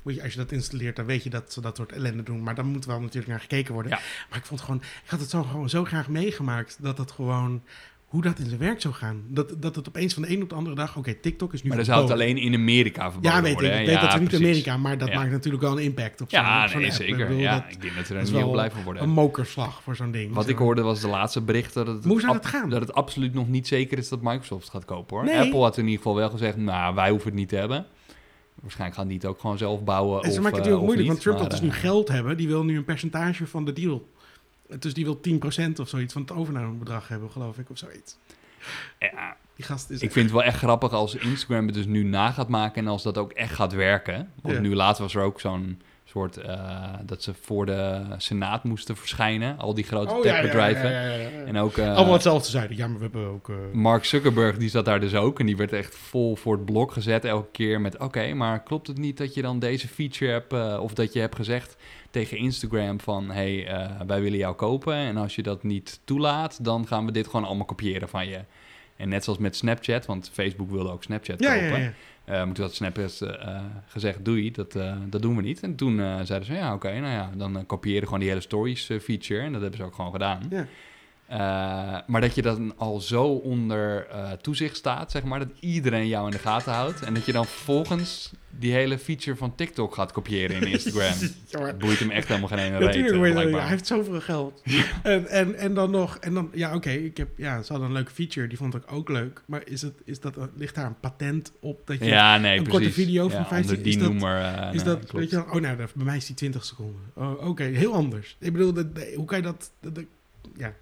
[0.02, 2.44] moet je, als je dat installeert, dan weet je dat ze dat soort ellende doen.
[2.44, 3.92] Maar dan moet wel natuurlijk naar gekeken worden.
[3.92, 4.00] Ja.
[4.30, 7.62] Maar ik vond gewoon, ik had het zo, gewoon zo graag meegemaakt dat het gewoon,
[8.06, 9.22] hoe dat in zijn werk zou gaan.
[9.28, 11.68] Dat, dat het opeens van de een op de andere dag, oké, TikTok is nu
[11.68, 13.74] maar dan zou het alleen in Amerika verboden Ja, weet worden.
[13.74, 13.80] ik.
[13.80, 14.46] Ik weet Ja, dat het niet precies.
[14.48, 15.16] Amerika, maar dat Ja.
[15.16, 17.00] maakt natuurlijk wel een impact op zo'n Ja, zo'n nee, app.
[17.00, 17.26] Ik zeker.
[17.28, 19.04] bedoel, ja, dat- ik denk dat we er dat niet op wel blij van worden.
[19.04, 20.34] een mokerslag voor zo'n ding.
[20.34, 22.70] Wat ik hoorde was de laatste bericht dat het, hoe zou dat gaan?
[22.70, 25.26] dat het absoluut nog niet zeker is dat Microsoft gaat kopen hoor.
[25.26, 25.38] Nee.
[25.40, 27.86] Apple had in ieder geval wel gezegd, nou wij hoeven het niet te hebben.
[28.62, 30.24] Waarschijnlijk gaan die het ook gewoon zelf bouwen.
[30.24, 31.90] En ze maken het eh, heel of moeilijk, niet, want Trump wil dus nu eh,
[31.92, 32.38] geld hebben.
[32.38, 34.10] Die wil nu een percentage van de deal.
[34.80, 38.18] Dus die wil 10% of zoiets van het overnamebedrag hebben, geloof ik, of zoiets.
[39.00, 40.02] ja, Die gast is...
[40.02, 42.88] ik vind het wel echt grappig als Instagram het dus nu na gaat maken en
[42.88, 44.32] als dat ook echt gaat werken.
[44.42, 44.62] Want Ja.
[44.62, 45.82] nu laatst was er ook zo'n
[46.12, 50.92] soort eh, dat ze voor de Senaat moesten verschijnen, al die grote Oh, techbedrijven.
[50.92, 51.44] ja, ja, ja, ja.
[51.46, 52.78] En ook eh, Allemaal hetzelfde zeiden.
[52.78, 53.50] Ja, maar we hebben ook...
[53.50, 55.40] eh, Mark Zuckerberg, die zat daar dus ook.
[55.40, 57.98] En die werd echt vol voor het blok gezet elke keer met...
[57.98, 60.80] Oké, maar klopt het niet dat je dan deze feature hebt...
[60.80, 61.76] of dat je hebt gezegd
[62.10, 63.30] tegen Instagram van...
[63.32, 64.94] hey, eh, wij willen jou kopen.
[64.96, 68.40] En als je dat niet toelaat, dan gaan we dit gewoon allemaal kopiëren van je.
[68.96, 71.96] En net zoals met Snapchat, want Facebook wilde ook Snapchat ja, kopen...
[72.26, 72.40] ja, ja.
[72.40, 75.64] Eh, maar toen had Snapchat eh, gezegd, doei, dat, eh, dat doen we niet.
[75.64, 78.42] En toen eh, zeiden ze, ja, oké, nou ja, dan eh, kopiëren gewoon die hele
[78.42, 79.42] stories eh, feature.
[79.42, 80.42] En dat hebben ze ook gewoon gedaan.
[81.32, 81.38] Eh,
[82.08, 86.26] maar dat je dan al zo onder eh, toezicht staat, zeg maar, dat iedereen jou
[86.26, 87.02] in de gaten houdt.
[87.02, 91.14] En dat je dan vervolgens die hele feature van TikTok gaat kopiëren in Instagram.
[91.50, 94.62] Ja, Het boeit hem echt helemaal geen ene reet, Natuurlijk, weet hij heeft zoveel geld.
[95.04, 97.96] en, en, en dan nog, en dan, ja, oké, ik heb, ja, ze hadden een
[97.96, 99.42] leuke feature, die vond ik ook leuk.
[99.46, 102.64] Maar is het, is dat, ligt daar een patent op dat je, Ja, nee, een
[102.64, 102.80] precies.
[102.80, 104.42] korte video van ja, 15 onder die is dat- noemer.
[104.42, 105.12] eh, is dat, klopt.
[105.12, 107.02] weet je dan, oh nou, dat- bij mij is die 20 seconden.
[107.16, 108.36] Oh, oké, heel anders.
[108.40, 110.06] Ik bedoel, dat, dat- hoe kan je dat, dat- dat-
[110.58, 110.74] ja,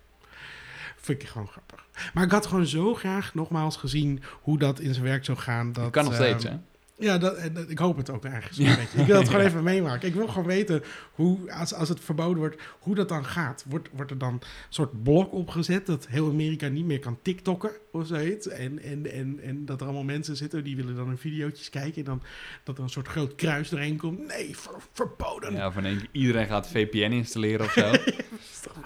[1.01, 1.85] vind ik gewoon grappig.
[2.13, 5.71] Maar ik had gewoon zo graag nogmaals gezien hoe dat in zijn werk zou gaan.
[5.73, 6.57] Dat, kan nog ehm, steeds, hè?
[6.99, 8.99] Ja, dat, eh, dat- ik hoop het ook eigenlijk zo'n beetje.
[8.99, 10.07] Ik wil het gewoon even meemaken.
[10.07, 13.65] Ik wil gewoon weten hoe, als, als het verboden wordt, hoe dat dan gaat.
[13.67, 17.71] Wordt, wordt er dan een soort blok opgezet dat heel Amerika niet meer kan TikTokken
[17.91, 18.47] of zoiets?
[18.47, 21.95] En, en, en, en dat er allemaal mensen zitten die willen dan hun videootjes kijken.
[21.97, 22.21] En dan
[22.63, 24.27] dat er een soort groot kruis doorheen komt.
[24.27, 25.53] Nee, ver- verboden.
[25.53, 27.91] Ja, van één iedereen gaat VPN installeren of zo.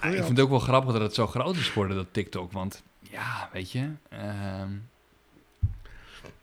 [0.00, 2.52] Ah, ik vind het ook wel grappig dat het zo groot is geworden, dat TikTok.
[2.52, 3.88] Want ja, weet je...
[4.08, 4.68] ehm,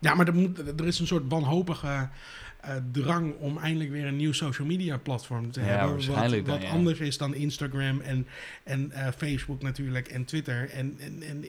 [0.02, 2.08] Ja, maar er, moet, er is een soort wanhopige
[2.60, 5.88] eh, drang om eindelijk weer een nieuw social media platform te Ja, hebben.
[5.90, 6.70] waarschijnlijk wat dan, wat ja.
[6.76, 8.26] anders is dan Instagram en,
[8.64, 10.70] en eh, Facebook natuurlijk en Twitter.
[10.70, 11.44] En, en, en,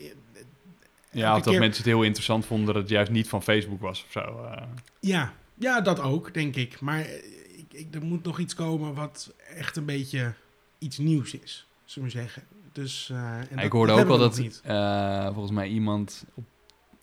[1.12, 4.04] ja, dat keer- mensen het heel interessant vonden dat het juist niet van Facebook was
[4.06, 4.20] of zo.
[4.46, 4.64] eh.
[5.00, 6.80] ja, ja, dat ook, denk ik.
[6.80, 7.14] Maar eh,
[7.58, 10.34] ik, ik, er moet nog iets komen wat echt een beetje
[10.80, 12.44] iets nieuws is, zullen we zeggen.
[12.72, 16.44] Dus, eh, en dat- ik hoorde dat ook we dat eh, volgens mij iemand, op,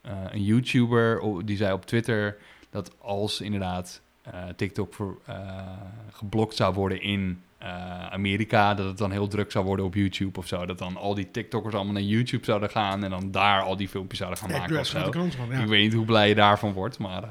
[0.01, 2.36] eh, een YouTuber, die zei op Twitter
[2.70, 5.36] dat als inderdaad eh, TikTok voor, eh,
[6.11, 7.42] geblokt zou worden in
[8.11, 10.66] Amerika, dat het dan heel druk zou worden op YouTube of zo.
[10.66, 13.88] Dat dan al die TikTokkers allemaal naar YouTube zouden gaan en dan daar al die
[13.88, 15.11] filmpjes zouden gaan maken doe of grote zo.
[15.11, 15.61] kans van, ja.
[15.61, 17.22] Ik weet niet hoe blij je daarvan wordt, maar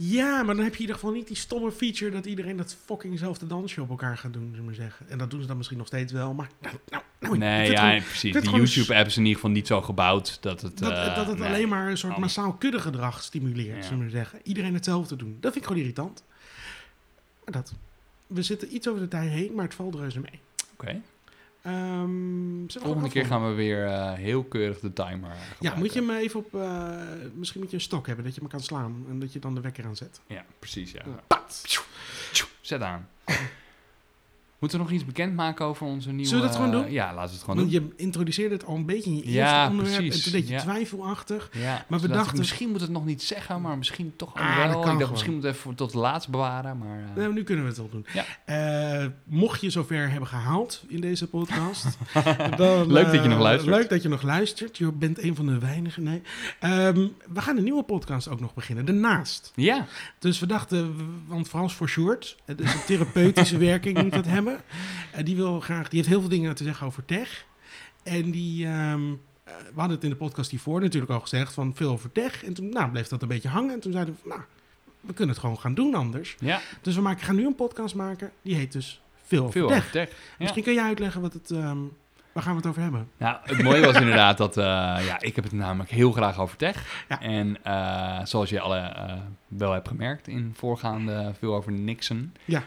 [0.00, 2.76] Ja, maar dan heb je in ieder geval niet die stomme feature dat iedereen dat
[2.84, 5.08] fuckingzelfde dansje op elkaar gaat doen, zullen we maar zeggen.
[5.08, 7.86] En dat doen ze dan misschien nog steeds wel, maar nou, nou, nou, nee, ja,
[7.88, 8.36] gewoon precies.
[8.36, 10.78] gewoon YouTube-app is in ieder geval niet zo gebouwd dat het...
[10.78, 11.48] dat, eh, dat het nee.
[11.48, 12.18] alleen maar een soort Oh.
[12.18, 13.82] massaal kuddegedrag stimuleert, Ja.
[13.82, 14.40] zullen we zeggen.
[14.42, 15.36] Iedereen hetzelfde doen.
[15.40, 16.24] Dat vind ik gewoon irritant.
[17.44, 17.72] Maar dat.
[18.26, 20.40] We zitten iets over de tijd heen, maar het valt reuze mee.
[20.72, 21.00] Oké.
[21.68, 25.56] Ehm, Volgende keer gaan we weer uh, heel keurig de timer gebruiken.
[25.58, 26.54] Ja, moet je hem even op...
[26.54, 26.90] Uh,
[27.34, 29.04] misschien moet je een stok hebben dat je hem kan slaan.
[29.08, 30.20] En dat je dan de wekker aan zet.
[30.26, 30.92] Ja, precies.
[30.92, 31.02] Ja.
[32.60, 33.08] Zet aan.
[34.58, 36.26] Moeten we nog iets bekendmaken over onze nieuwe...
[36.26, 36.90] Zullen we dat gewoon doen?
[36.92, 37.80] Ja, laten we het gewoon Want doen.
[37.96, 39.96] je introduceerde het al een beetje in je eerste Ja, onderwerp.
[39.96, 40.16] precies.
[40.16, 40.60] En toen deed je Ja.
[40.60, 41.48] twijfelachtig.
[41.52, 44.72] Ja, Maar we dachten- misschien moet het nog niet zeggen, maar misschien toch Ah, wel.
[44.72, 46.98] dat kan ik dacht misschien moet het even tot het laatst bewaren, maar...
[46.98, 48.06] eh, Nou, nu kunnen we het al doen.
[48.12, 48.24] Ja.
[49.02, 51.98] Eh, mocht je zover hebben gehaald in deze podcast.
[52.56, 53.76] dan, Leuk dat je eh, nog luistert.
[53.76, 54.78] Leuk dat je nog luistert.
[54.78, 56.02] Je bent een van de weinigen.
[56.02, 56.22] Nee.
[56.60, 58.84] Ehm, we gaan een nieuwe podcast ook nog beginnen.
[58.84, 59.52] Daarnaast.
[59.54, 59.86] ja,
[60.18, 60.94] Dus we dachten,
[61.26, 64.46] want Frans voor Short, het is een therapeutische werking moet dat hebben.
[65.12, 67.44] En die wil graag, die heeft heel veel dingen te zeggen over tech.
[68.02, 69.12] En die, ehm,
[69.44, 72.44] eh, we hadden het in de podcast hiervoor natuurlijk al gezegd van veel over tech.
[72.44, 73.72] En toen nou, bleef dat een beetje hangen.
[73.74, 74.42] En toen zeiden we, van, nou,
[75.00, 76.36] we kunnen het gewoon gaan doen anders.
[76.40, 79.68] ja, Dus we maken, gaan nu een podcast maken, die heet dus Veel over veel
[79.68, 79.78] tech.
[79.78, 80.08] over tech.
[80.08, 80.14] Ja.
[80.38, 81.78] Misschien kun jij uitleggen wat het, ehm,
[82.38, 83.10] waar gaan we het over hebben?
[83.16, 86.56] Nou, het mooie was inderdaad dat, eh, ja, ik heb het namelijk heel graag over
[86.56, 87.04] tech.
[87.08, 87.20] Ja.
[87.20, 89.14] En eh, zoals je alle eh,
[89.48, 92.32] wel hebt gemerkt in voorgaande veel over Nixon.
[92.44, 92.62] Ja.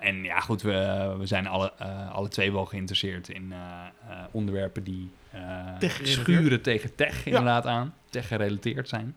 [0.00, 1.72] En ja, goed, we, we zijn alle,
[2.12, 3.54] alle twee wel geïnteresseerd in
[4.30, 5.10] onderwerpen die
[6.02, 7.94] schuren tegen tech inderdaad aan.
[8.10, 9.16] Tech gerelateerd zijn.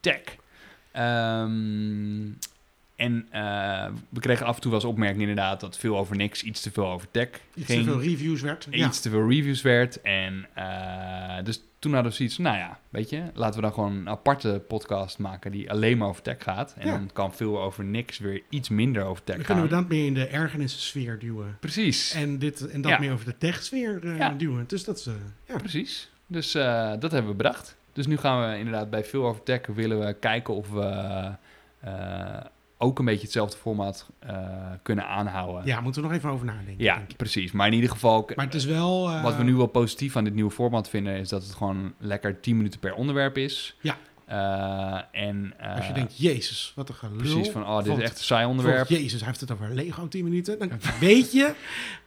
[0.00, 0.20] Tech.
[0.92, 2.30] Ehm,
[2.96, 6.42] en eh, we kregen af en toe wel eens opmerking inderdaad dat veel over niks,
[6.42, 8.66] iets te veel over tech Iets ging te veel reviews werd.
[8.70, 8.86] Ja.
[8.86, 10.00] iets te veel reviews werd.
[10.00, 13.92] En eh, dus toen hadden we zoiets nou ja, weet je, laten we dan gewoon
[13.96, 16.74] een aparte podcast maken die alleen maar over tech gaat.
[16.78, 16.92] En Ja.
[16.92, 19.54] dan kan veel over niks weer iets minder over tech Dan gaan.
[19.56, 21.56] kunnen we dat meer in de ergernissfeer duwen.
[21.60, 22.98] Precies, En, dit, en dat Ja.
[22.98, 24.64] meer over de tech-sfeer eh, duwen.
[24.66, 25.08] Dus dat is...
[25.46, 25.56] ja.
[25.56, 26.10] precies.
[26.26, 27.76] Dus dat hebben we bedacht.
[27.92, 31.30] Dus nu gaan we inderdaad bij veel over tech willen we kijken of we
[32.82, 34.36] ook een beetje hetzelfde format eh,
[34.82, 35.66] kunnen aanhouden.
[35.66, 36.84] ja, moeten we nog even over nadenken.
[36.84, 37.52] Ja, precies.
[37.52, 39.08] Maar in ieder geval, Maar het is wel...
[39.10, 41.94] eh, Wat we nu wel positief aan dit nieuwe format vinden, is dat het gewoon
[41.98, 43.76] lekker 10 minuten per onderwerp is.
[43.80, 43.96] Ja.
[44.26, 47.16] Eh, en, eh, Als je denkt, jezus, wat een gelul.
[47.16, 48.88] precies van, oh, dit is echt een saai onderwerp.
[48.88, 50.58] Jezus, hij heeft het over Lego 10 minuten.
[50.58, 50.70] Dan
[51.00, 51.54] weet je,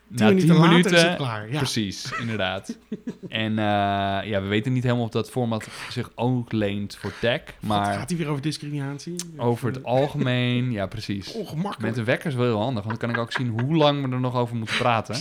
[0.07, 1.51] 10 Na minuten 10 later minuten, is het klaar.
[1.51, 1.57] Ja.
[1.57, 2.77] precies, inderdaad.
[3.29, 3.65] en eh,
[4.29, 7.93] ja, we weten niet helemaal of dat format zich ook leent voor tech, Gaat- maar
[7.93, 9.15] Gaat hij weer over discriminatie?
[9.37, 11.31] over het algemeen, ja precies.
[11.33, 11.79] Ongemakkelijk.
[11.81, 14.05] Met de wekker is wel heel handig, want dan kan ik ook zien hoe lang
[14.05, 15.15] we er nog over moeten praten.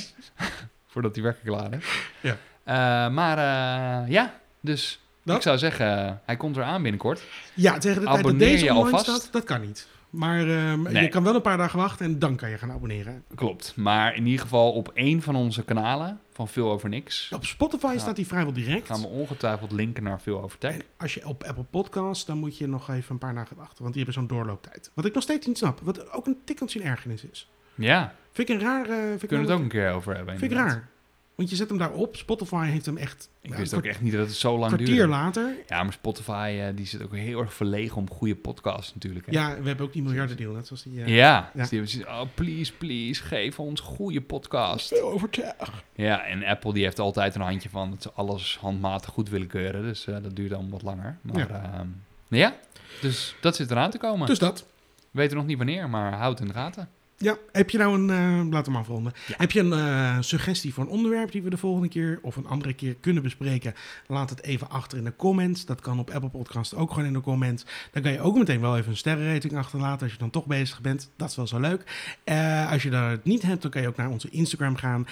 [0.93, 1.85] voordat die wekker klaar is.
[2.21, 2.37] Ja.
[2.65, 5.37] Eh, maar eh, ja, dus Dat?
[5.37, 7.23] ik zou zeggen, hij komt eraan binnenkort.
[7.55, 9.05] Ja, tegen de tijd dat Abonneer deze je alvast?
[9.05, 9.89] staat, dat kan niet.
[10.15, 11.03] Maar ehm, Nee.
[11.03, 13.25] je kan wel een paar dagen wachten en dan kan je gaan abonneren.
[13.35, 13.73] Klopt.
[13.77, 17.95] Maar in ieder geval op één van onze kanalen van Veel Over Niks Op Spotify
[17.99, 18.87] staat hij vrijwel direct.
[18.87, 20.75] gaan we ongetwijfeld linken naar Veel Over Tech.
[20.75, 23.83] En als je op Apple Podcast, dan moet je nog even een paar dagen wachten.
[23.83, 24.91] Want die hebben zo'n doorlooptijd.
[24.95, 25.81] Wat ik nog steeds niet snap.
[25.83, 27.51] Wat ook een tikkeltje een ergernis is.
[27.75, 28.89] Ja, Vind ik een raar...
[28.89, 30.39] eh, vind kunnen we het ook een keer over hebben.
[30.39, 30.89] Vind ik raar.
[31.35, 32.17] Want je zet hem daarop.
[32.17, 33.29] Spotify heeft hem echt...
[33.41, 35.07] Ik ja, wist een ook echt niet dat het zo lang kwartier duurde.
[35.11, 35.55] later.
[35.69, 39.27] Ja, maar Spotify eh, die zit ook heel erg verlegen om goede podcasts natuurlijk.
[39.27, 39.33] Hè?
[39.33, 40.53] Ja, we hebben ook die miljardendeal.
[40.55, 41.03] Net zoals die...
[41.03, 41.51] eh, Ja, Ja.
[41.55, 44.89] dus die hebben zoiets, oh please, please, geef ons goede podcast.
[44.89, 45.83] Veel over tech.
[45.95, 49.47] Ja, en Apple die heeft altijd een handje van dat ze alles handmatig goed willen
[49.47, 49.83] keuren.
[49.83, 51.19] Dus eh, dat duurt dan wat langer.
[51.23, 51.47] Maar Ja.
[51.51, 51.87] ja.
[52.29, 52.55] ja,
[53.01, 54.27] dus dat zit eraan te komen.
[54.27, 54.67] Dus dat.
[55.11, 56.89] We weten nog niet wanneer, maar houd het in de gaten.
[57.17, 58.11] Ja, heb je nou een...
[58.11, 59.13] eh laat hem afronden.
[59.27, 59.35] Ja.
[59.37, 62.19] Heb je een eh, suggestie voor een onderwerp die we de volgende keer...
[62.23, 63.75] of een andere keer kunnen bespreken?
[64.07, 65.65] Laat het even achter in de comments.
[65.65, 67.65] Dat kan op Apple Podcast ook gewoon in de comments.
[67.93, 70.03] Dan kan je ook meteen wel even een sterrenrating achterlaten...
[70.03, 71.11] als je dan toch bezig bent.
[71.17, 71.85] Dat is wel zo leuk.
[72.25, 75.07] Eh, als je dat het niet hebt, dan kan je ook naar onze Instagram gaan...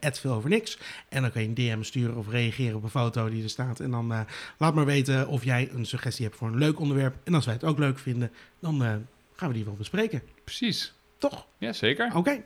[0.00, 0.78] veel over niks.
[1.08, 3.80] En dan kan je een DM sturen of reageren op een foto die er staat.
[3.80, 4.26] En dan
[4.58, 7.16] laat maar weten of jij een suggestie hebt voor een leuk onderwerp.
[7.24, 8.30] En als wij het ook leuk vinden,
[8.60, 10.22] dan gaan we die wel bespreken.
[10.44, 10.92] Precies.
[11.22, 11.46] Toch?
[11.58, 12.10] Ja, zeker.
[12.14, 12.44] Oké.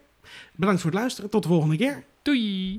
[0.54, 1.30] Bedankt voor het luisteren.
[1.30, 2.04] Tot de volgende keer.
[2.22, 2.74] Doei!